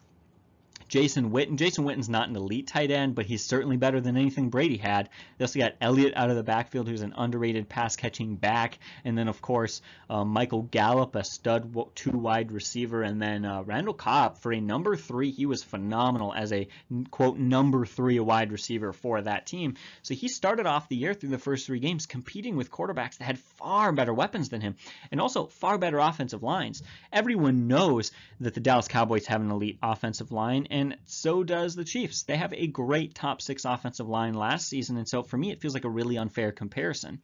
Jason 0.88 1.30
Witten. 1.30 1.56
Jason 1.56 1.84
Witten's 1.84 2.08
not 2.08 2.28
an 2.28 2.36
elite 2.36 2.66
tight 2.66 2.90
end, 2.90 3.14
but 3.14 3.26
he's 3.26 3.44
certainly 3.44 3.76
better 3.76 4.00
than 4.00 4.16
anything 4.16 4.50
Brady 4.50 4.76
had. 4.76 5.08
They 5.38 5.44
also 5.44 5.58
got 5.58 5.74
Elliott 5.80 6.14
out 6.16 6.30
of 6.30 6.36
the 6.36 6.42
backfield, 6.42 6.88
who's 6.88 7.02
an 7.02 7.14
underrated 7.16 7.68
pass 7.68 7.96
catching 7.96 8.36
back. 8.36 8.78
And 9.04 9.16
then, 9.16 9.28
of 9.28 9.40
course, 9.40 9.82
uh, 10.08 10.24
Michael 10.24 10.62
Gallup, 10.62 11.14
a 11.14 11.24
stud 11.24 11.74
two 11.94 12.10
wide 12.10 12.52
receiver. 12.52 13.02
And 13.02 13.20
then 13.20 13.44
uh, 13.44 13.62
Randall 13.62 13.94
Cobb, 13.94 14.38
for 14.38 14.52
a 14.52 14.60
number 14.60 14.96
three, 14.96 15.30
he 15.30 15.46
was 15.46 15.62
phenomenal 15.62 16.32
as 16.32 16.52
a 16.52 16.68
quote 17.10 17.38
number 17.38 17.84
three 17.86 18.20
wide 18.20 18.52
receiver 18.52 18.92
for 18.92 19.20
that 19.22 19.46
team. 19.46 19.74
So 20.02 20.14
he 20.14 20.28
started 20.28 20.66
off 20.66 20.88
the 20.88 20.96
year 20.96 21.14
through 21.14 21.30
the 21.30 21.38
first 21.38 21.66
three 21.66 21.80
games 21.80 22.06
competing 22.06 22.56
with 22.56 22.70
quarterbacks 22.70 23.18
that 23.18 23.24
had 23.24 23.38
far 23.38 23.92
better 23.92 24.14
weapons 24.14 24.48
than 24.48 24.60
him 24.60 24.76
and 25.10 25.20
also 25.20 25.46
far 25.46 25.78
better 25.78 25.98
offensive 25.98 26.42
lines. 26.42 26.82
Everyone 27.12 27.68
knows 27.68 28.12
that 28.40 28.54
the 28.54 28.60
Dallas 28.60 28.88
Cowboys 28.88 29.26
have 29.26 29.40
an 29.40 29.50
elite 29.50 29.78
offensive 29.82 30.32
line 30.32 30.66
and 30.76 30.98
so 31.06 31.42
does 31.42 31.74
the 31.74 31.84
Chiefs. 31.84 32.24
They 32.24 32.36
have 32.36 32.52
a 32.52 32.66
great 32.66 33.14
top 33.14 33.40
six 33.40 33.64
offensive 33.64 34.06
line 34.06 34.34
last 34.34 34.68
season, 34.68 34.98
and 34.98 35.08
so 35.08 35.22
for 35.22 35.38
me, 35.38 35.50
it 35.50 35.62
feels 35.62 35.72
like 35.72 35.86
a 35.86 35.90
really 35.90 36.18
unfair 36.18 36.52
comparison. 36.52 37.22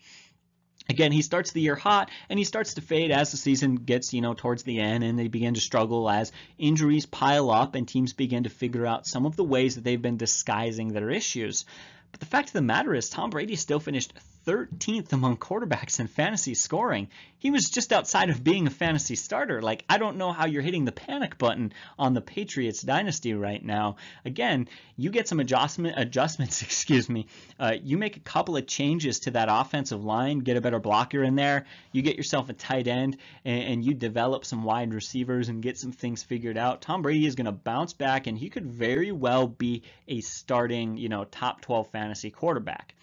Again, 0.88 1.12
he 1.12 1.20
starts 1.20 1.52
the 1.52 1.60
year 1.60 1.76
hot 1.76 2.10
and 2.30 2.38
he 2.38 2.46
starts 2.46 2.74
to 2.74 2.80
fade 2.80 3.10
as 3.10 3.30
the 3.30 3.36
season 3.36 3.76
gets, 3.76 4.14
you 4.14 4.22
know, 4.22 4.34
towards 4.34 4.62
the 4.62 4.80
end 4.80 5.04
and 5.04 5.18
they 5.18 5.28
begin 5.28 5.54
to 5.54 5.60
struggle 5.60 6.10
as 6.10 6.32
injuries 6.58 7.06
pile 7.06 7.50
up 7.50 7.74
and 7.74 7.86
teams 7.86 8.14
begin 8.14 8.44
to 8.44 8.50
figure 8.50 8.86
out 8.86 9.06
some 9.06 9.26
of 9.26 9.36
the 9.36 9.44
ways 9.44 9.76
that 9.76 9.84
they've 9.84 10.02
been 10.02 10.16
disguising 10.16 10.88
their 10.88 11.10
issues. 11.10 11.66
But 12.12 12.20
the 12.20 12.26
fact 12.26 12.50
of 12.50 12.52
the 12.52 12.62
matter 12.62 12.94
is 12.94 13.08
Tom 13.08 13.30
Brady 13.30 13.56
still 13.56 13.80
finished 13.80 14.12
13th 14.46 15.12
among 15.12 15.36
quarterbacks 15.36 16.00
in 16.00 16.08
fantasy 16.08 16.54
scoring. 16.54 17.08
He 17.38 17.50
was 17.50 17.70
just 17.70 17.92
outside 17.92 18.28
of 18.28 18.44
being 18.44 18.66
a 18.66 18.70
fantasy 18.70 19.14
starter. 19.16 19.62
Like, 19.62 19.84
I 19.88 19.98
don't 19.98 20.16
know 20.16 20.32
how 20.32 20.46
you're 20.46 20.62
hitting 20.62 20.84
the 20.84 20.92
panic 20.92 21.38
button 21.38 21.72
on 21.98 22.14
the 22.14 22.20
Patriots 22.20 22.82
dynasty 22.82 23.34
right 23.34 23.64
now. 23.64 23.96
Again, 24.24 24.68
you 24.96 25.10
get 25.10 25.28
some 25.28 25.40
adjustment 25.40 25.98
adjustments, 25.98 26.62
excuse 26.62 27.08
me. 27.08 27.26
Uh, 27.58 27.74
you 27.82 27.98
make 27.98 28.16
a 28.16 28.20
couple 28.20 28.56
of 28.56 28.66
changes 28.66 29.20
to 29.20 29.32
that 29.32 29.48
offensive 29.50 30.04
line, 30.04 30.40
get 30.40 30.56
a 30.56 30.60
better 30.60 30.80
blocker 30.80 31.22
in 31.22 31.34
there. 31.34 31.66
You 31.92 32.02
get 32.02 32.16
yourself 32.16 32.48
a 32.48 32.52
tight 32.52 32.88
end, 32.88 33.16
and, 33.44 33.62
and 33.62 33.84
you 33.84 33.94
develop 33.94 34.44
some 34.44 34.64
wide 34.64 34.92
receivers 34.92 35.48
and 35.48 35.62
get 35.62 35.78
some 35.78 35.92
things 35.92 36.22
figured 36.22 36.58
out. 36.58 36.82
Tom 36.82 37.02
Brady 37.02 37.26
is 37.26 37.36
going 37.36 37.46
to 37.46 37.52
bounce 37.52 37.92
back, 37.92 38.26
and 38.26 38.36
he 38.36 38.50
could 38.50 38.66
very 38.66 39.12
well 39.12 39.46
be 39.46 39.82
a 40.08 40.20
starting, 40.20 40.96
you 40.96 41.08
know, 41.08 41.24
top 41.24 41.60
12 41.60 41.88
fantasy 41.88 42.01
quarterback. 42.34 42.94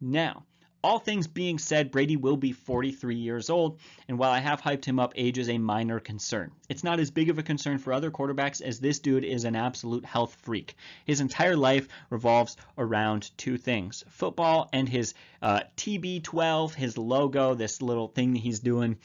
Now, 0.00 0.44
all 0.84 0.98
things 0.98 1.28
being 1.28 1.58
said, 1.58 1.92
Brady 1.92 2.16
will 2.16 2.36
be 2.36 2.52
43 2.52 3.14
years 3.14 3.50
old, 3.50 3.78
and 4.08 4.18
while 4.18 4.32
I 4.32 4.40
have 4.40 4.60
hyped 4.60 4.84
him 4.84 4.98
up, 4.98 5.12
age 5.14 5.38
is 5.38 5.48
a 5.48 5.58
minor 5.58 6.00
concern. 6.00 6.50
It's 6.68 6.82
not 6.82 6.98
as 6.98 7.10
big 7.10 7.30
of 7.30 7.38
a 7.38 7.42
concern 7.42 7.78
for 7.78 7.92
other 7.92 8.10
quarterbacks 8.10 8.60
as 8.60 8.80
this 8.80 8.98
dude 8.98 9.24
is 9.24 9.44
an 9.44 9.54
absolute 9.54 10.04
health 10.04 10.36
freak. 10.42 10.74
His 11.04 11.20
entire 11.20 11.56
life 11.56 11.86
revolves 12.10 12.56
around 12.76 13.30
two 13.36 13.58
things 13.58 14.02
football 14.08 14.68
and 14.72 14.88
his 14.88 15.14
uh, 15.40 15.60
TB12, 15.76 16.74
his 16.74 16.98
logo, 16.98 17.54
this 17.54 17.80
little 17.80 18.08
thing 18.08 18.32
that 18.32 18.40
he's 18.40 18.60
doing. 18.60 18.98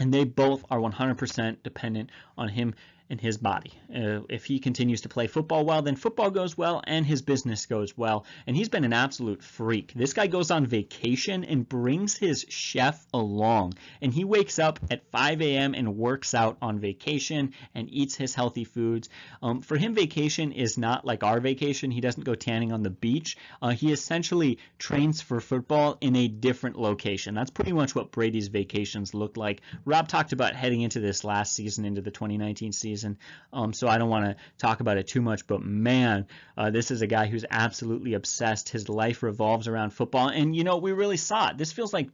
And 0.00 0.12
they 0.12 0.24
both 0.24 0.64
are 0.70 0.78
100% 0.78 1.62
dependent 1.62 2.10
on 2.36 2.48
him 2.48 2.74
in 3.10 3.18
his 3.18 3.38
body. 3.38 3.72
Uh, 3.94 4.20
if 4.28 4.44
he 4.44 4.58
continues 4.58 5.00
to 5.02 5.08
play 5.08 5.26
football 5.26 5.64
well, 5.64 5.80
then 5.80 5.96
football 5.96 6.30
goes 6.30 6.58
well 6.58 6.82
and 6.86 7.06
his 7.06 7.22
business 7.22 7.64
goes 7.64 7.96
well. 7.96 8.26
And 8.46 8.54
he's 8.54 8.68
been 8.68 8.84
an 8.84 8.92
absolute 8.92 9.42
freak. 9.42 9.92
This 9.94 10.12
guy 10.12 10.26
goes 10.26 10.50
on 10.50 10.66
vacation 10.66 11.44
and 11.44 11.66
brings 11.66 12.16
his 12.16 12.44
chef 12.48 13.06
along. 13.14 13.74
And 14.02 14.12
he 14.12 14.24
wakes 14.24 14.58
up 14.58 14.78
at 14.90 15.10
5 15.10 15.40
a.m. 15.40 15.74
and 15.74 15.96
works 15.96 16.34
out 16.34 16.58
on 16.60 16.80
vacation 16.80 17.54
and 17.74 17.88
eats 17.90 18.14
his 18.14 18.34
healthy 18.34 18.64
foods. 18.64 19.08
Um, 19.42 19.62
for 19.62 19.78
him, 19.78 19.94
vacation 19.94 20.52
is 20.52 20.76
not 20.76 21.06
like 21.06 21.24
our 21.24 21.40
vacation. 21.40 21.90
He 21.90 22.02
doesn't 22.02 22.24
go 22.24 22.34
tanning 22.34 22.72
on 22.72 22.82
the 22.82 22.90
beach. 22.90 23.38
Uh, 23.62 23.70
he 23.70 23.90
essentially 23.90 24.58
trains 24.78 25.22
for 25.22 25.40
football 25.40 25.96
in 26.02 26.14
a 26.14 26.28
different 26.28 26.78
location. 26.78 27.34
That's 27.34 27.50
pretty 27.50 27.72
much 27.72 27.94
what 27.94 28.12
Brady's 28.12 28.48
vacations 28.48 29.14
look 29.14 29.38
like. 29.38 29.62
Rob 29.86 30.08
talked 30.08 30.32
about 30.32 30.54
heading 30.54 30.82
into 30.82 31.00
this 31.00 31.24
last 31.24 31.54
season, 31.54 31.86
into 31.86 32.02
the 32.02 32.10
2019 32.10 32.72
season 32.72 32.97
season. 32.98 33.18
Um, 33.52 33.72
so 33.72 33.88
I 33.88 33.98
don't 33.98 34.10
want 34.10 34.26
to 34.26 34.36
talk 34.58 34.80
about 34.80 34.98
it 34.98 35.06
too 35.06 35.22
much, 35.22 35.46
but 35.46 35.62
man, 35.62 36.26
uh, 36.56 36.70
this 36.70 36.90
is 36.90 37.02
a 37.02 37.06
guy 37.06 37.26
who's 37.26 37.44
absolutely 37.50 38.14
obsessed. 38.14 38.68
His 38.68 38.88
life 38.88 39.22
revolves 39.22 39.68
around 39.68 39.90
football, 39.90 40.28
and 40.28 40.54
you 40.54 40.64
know 40.64 40.78
we 40.78 40.92
really 40.92 41.16
saw 41.16 41.50
it. 41.50 41.58
This 41.58 41.72
feels 41.72 41.92
like 41.92 42.10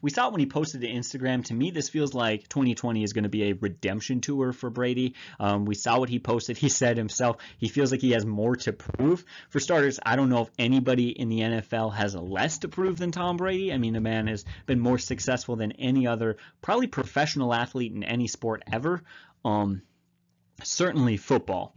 we 0.00 0.10
saw 0.10 0.28
it 0.28 0.32
when 0.32 0.40
he 0.40 0.46
posted 0.46 0.80
to 0.80 0.88
Instagram. 0.88 1.44
To 1.46 1.54
me, 1.54 1.70
this 1.70 1.88
feels 1.88 2.14
like 2.14 2.48
2020 2.48 3.02
is 3.02 3.12
going 3.12 3.24
to 3.24 3.28
be 3.28 3.50
a 3.50 3.52
redemption 3.52 4.20
tour 4.20 4.52
for 4.52 4.70
Brady. 4.70 5.14
Um, 5.38 5.66
we 5.66 5.74
saw 5.74 5.98
what 5.98 6.08
he 6.08 6.18
posted. 6.18 6.56
He 6.56 6.68
said 6.68 6.96
himself 6.96 7.36
he 7.58 7.68
feels 7.68 7.92
like 7.92 8.00
he 8.00 8.12
has 8.12 8.24
more 8.24 8.56
to 8.56 8.72
prove. 8.72 9.24
For 9.50 9.60
starters, 9.60 10.00
I 10.04 10.16
don't 10.16 10.30
know 10.30 10.42
if 10.42 10.50
anybody 10.58 11.10
in 11.10 11.28
the 11.28 11.40
NFL 11.40 11.94
has 11.94 12.14
less 12.14 12.58
to 12.58 12.68
prove 12.68 12.98
than 12.98 13.12
Tom 13.12 13.36
Brady. 13.36 13.72
I 13.72 13.78
mean, 13.78 13.92
the 13.92 14.00
man 14.00 14.26
has 14.26 14.44
been 14.66 14.80
more 14.80 14.98
successful 14.98 15.56
than 15.56 15.72
any 15.72 16.06
other, 16.06 16.38
probably 16.60 16.86
professional 16.86 17.54
athlete 17.54 17.92
in 17.92 18.02
any 18.02 18.26
sport 18.26 18.62
ever. 18.72 19.02
Um, 19.44 19.82
certainly 20.64 21.16
football. 21.16 21.74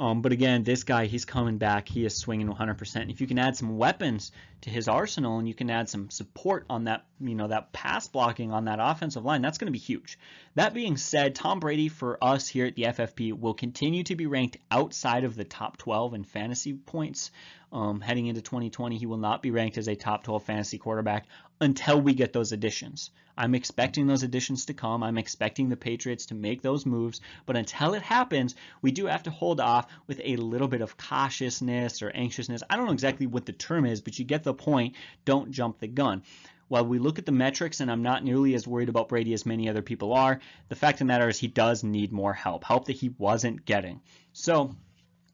Um, 0.00 0.22
but 0.22 0.32
again, 0.32 0.62
this 0.62 0.84
guy, 0.84 1.04
he's 1.04 1.26
coming 1.26 1.58
back. 1.58 1.86
He 1.86 2.06
is 2.06 2.16
swinging 2.16 2.48
100%. 2.48 3.10
If 3.10 3.20
you 3.20 3.26
can 3.26 3.38
add 3.38 3.54
some 3.54 3.76
weapons 3.76 4.32
to 4.62 4.70
his 4.70 4.88
arsenal 4.88 5.38
and 5.38 5.46
you 5.46 5.52
can 5.52 5.68
add 5.68 5.90
some 5.90 6.08
support 6.08 6.64
on 6.70 6.84
that, 6.84 7.04
you 7.20 7.34
know, 7.34 7.48
that 7.48 7.72
pass 7.72 8.08
blocking 8.08 8.50
on 8.50 8.64
that 8.64 8.78
offensive 8.80 9.26
line, 9.26 9.42
that's 9.42 9.58
going 9.58 9.66
to 9.66 9.72
be 9.72 9.78
huge. 9.78 10.18
That 10.54 10.72
being 10.72 10.96
said, 10.96 11.34
Tom 11.34 11.60
Brady 11.60 11.88
for 11.88 12.16
us 12.24 12.48
here 12.48 12.64
at 12.64 12.76
the 12.76 12.84
FFP 12.84 13.38
will 13.38 13.52
continue 13.52 14.02
to 14.04 14.16
be 14.16 14.26
ranked 14.26 14.56
outside 14.70 15.24
of 15.24 15.36
the 15.36 15.44
top 15.44 15.76
12 15.76 16.14
in 16.14 16.24
fantasy 16.24 16.72
points. 16.72 17.30
Um, 17.72 18.00
heading 18.00 18.26
into 18.26 18.40
2020, 18.40 18.98
he 18.98 19.06
will 19.06 19.16
not 19.16 19.42
be 19.42 19.52
ranked 19.52 19.78
as 19.78 19.88
a 19.88 19.94
top 19.94 20.24
12 20.24 20.42
fantasy 20.42 20.78
quarterback 20.78 21.26
until 21.60 22.00
we 22.00 22.14
get 22.14 22.32
those 22.32 22.52
additions. 22.52 23.10
I'm 23.36 23.54
expecting 23.54 24.06
those 24.06 24.22
additions 24.22 24.66
to 24.66 24.74
come. 24.74 25.02
I'm 25.02 25.18
expecting 25.18 25.68
the 25.68 25.76
Patriots 25.76 26.26
to 26.26 26.34
make 26.34 26.62
those 26.62 26.84
moves. 26.84 27.20
But 27.46 27.56
until 27.56 27.94
it 27.94 28.02
happens, 28.02 28.54
we 28.82 28.90
do 28.90 29.06
have 29.06 29.22
to 29.22 29.30
hold 29.30 29.60
off 29.60 29.86
with 30.06 30.20
a 30.24 30.36
little 30.36 30.68
bit 30.68 30.80
of 30.80 30.96
cautiousness 30.96 32.02
or 32.02 32.10
anxiousness. 32.10 32.62
I 32.68 32.76
don't 32.76 32.86
know 32.86 32.92
exactly 32.92 33.26
what 33.26 33.46
the 33.46 33.52
term 33.52 33.86
is, 33.86 34.00
but 34.00 34.18
you 34.18 34.24
get 34.24 34.42
the 34.42 34.52
point. 34.52 34.96
Don't 35.24 35.52
jump 35.52 35.78
the 35.78 35.88
gun 35.88 36.22
while 36.70 36.86
we 36.86 37.00
look 37.00 37.18
at 37.18 37.26
the 37.26 37.32
metrics 37.32 37.80
and 37.80 37.90
I'm 37.90 38.02
not 38.02 38.22
nearly 38.22 38.54
as 38.54 38.64
worried 38.64 38.88
about 38.88 39.08
Brady 39.08 39.32
as 39.32 39.44
many 39.44 39.68
other 39.68 39.82
people 39.82 40.12
are, 40.12 40.38
the 40.68 40.76
fact 40.76 40.96
of 40.96 40.98
the 41.00 41.04
matter 41.06 41.28
is 41.28 41.36
he 41.36 41.48
does 41.48 41.82
need 41.82 42.12
more 42.12 42.32
help, 42.32 42.62
help 42.62 42.84
that 42.84 42.92
he 42.92 43.08
wasn't 43.18 43.64
getting. 43.64 44.00
So 44.32 44.76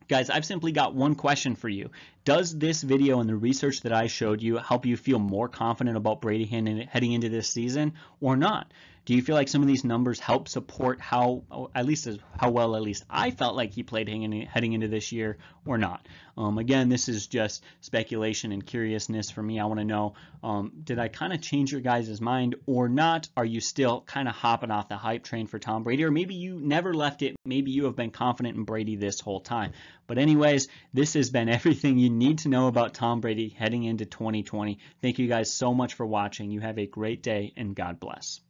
Guys, 0.08 0.30
I've 0.30 0.44
simply 0.44 0.70
got 0.70 0.94
one 0.94 1.16
question 1.16 1.56
for 1.56 1.68
you. 1.68 1.90
Does 2.24 2.56
this 2.56 2.82
video 2.82 3.18
and 3.18 3.28
the 3.28 3.34
research 3.34 3.80
that 3.80 3.92
I 3.92 4.06
showed 4.06 4.40
you 4.40 4.56
help 4.58 4.86
you 4.86 4.96
feel 4.96 5.18
more 5.18 5.48
confident 5.48 5.96
about 5.96 6.20
Brady 6.20 6.44
heading 6.44 7.12
into 7.12 7.28
this 7.28 7.50
season 7.50 7.94
or 8.20 8.36
not? 8.36 8.70
Do 9.06 9.14
you 9.14 9.22
feel 9.22 9.36
like 9.36 9.46
some 9.46 9.62
of 9.62 9.68
these 9.68 9.84
numbers 9.84 10.18
help 10.18 10.48
support 10.48 11.00
how, 11.00 11.44
at 11.76 11.86
least 11.86 12.08
as, 12.08 12.18
how 12.36 12.50
well 12.50 12.74
at 12.74 12.82
least 12.82 13.04
I 13.08 13.30
felt 13.30 13.54
like 13.54 13.72
he 13.72 13.84
played 13.84 14.08
heading 14.08 14.72
into 14.72 14.88
this 14.88 15.12
year 15.12 15.38
or 15.64 15.78
not? 15.78 16.08
Um, 16.36 16.58
again, 16.58 16.88
this 16.88 17.08
is 17.08 17.28
just 17.28 17.62
speculation 17.82 18.50
and 18.50 18.66
curiousness 18.66 19.30
for 19.30 19.40
me. 19.40 19.60
I 19.60 19.66
want 19.66 19.78
to 19.78 19.84
know, 19.84 20.14
um, 20.42 20.72
did 20.82 20.98
I 20.98 21.06
kind 21.06 21.32
of 21.32 21.40
change 21.40 21.70
your 21.70 21.82
guys' 21.82 22.20
mind 22.20 22.56
or 22.66 22.88
not? 22.88 23.28
Are 23.36 23.44
you 23.44 23.60
still 23.60 24.00
kind 24.00 24.26
of 24.26 24.34
hopping 24.34 24.72
off 24.72 24.88
the 24.88 24.96
hype 24.96 25.22
train 25.22 25.46
for 25.46 25.60
Tom 25.60 25.84
Brady? 25.84 26.02
Or 26.02 26.10
maybe 26.10 26.34
you 26.34 26.58
never 26.58 26.92
left 26.92 27.22
it. 27.22 27.36
Maybe 27.44 27.70
you 27.70 27.84
have 27.84 27.94
been 27.94 28.10
confident 28.10 28.56
in 28.56 28.64
Brady 28.64 28.96
this 28.96 29.20
whole 29.20 29.40
time. 29.40 29.70
But 30.08 30.18
anyways, 30.18 30.66
this 30.92 31.14
has 31.14 31.30
been 31.30 31.48
everything 31.48 31.98
you 31.98 32.10
need 32.10 32.38
to 32.38 32.48
know 32.48 32.66
about 32.66 32.94
Tom 32.94 33.20
Brady 33.20 33.50
heading 33.50 33.84
into 33.84 34.04
2020. 34.04 34.80
Thank 35.00 35.20
you 35.20 35.28
guys 35.28 35.54
so 35.54 35.72
much 35.72 35.94
for 35.94 36.04
watching. 36.04 36.50
You 36.50 36.58
have 36.58 36.80
a 36.80 36.86
great 36.86 37.22
day 37.22 37.52
and 37.56 37.76
God 37.76 38.00
bless. 38.00 38.40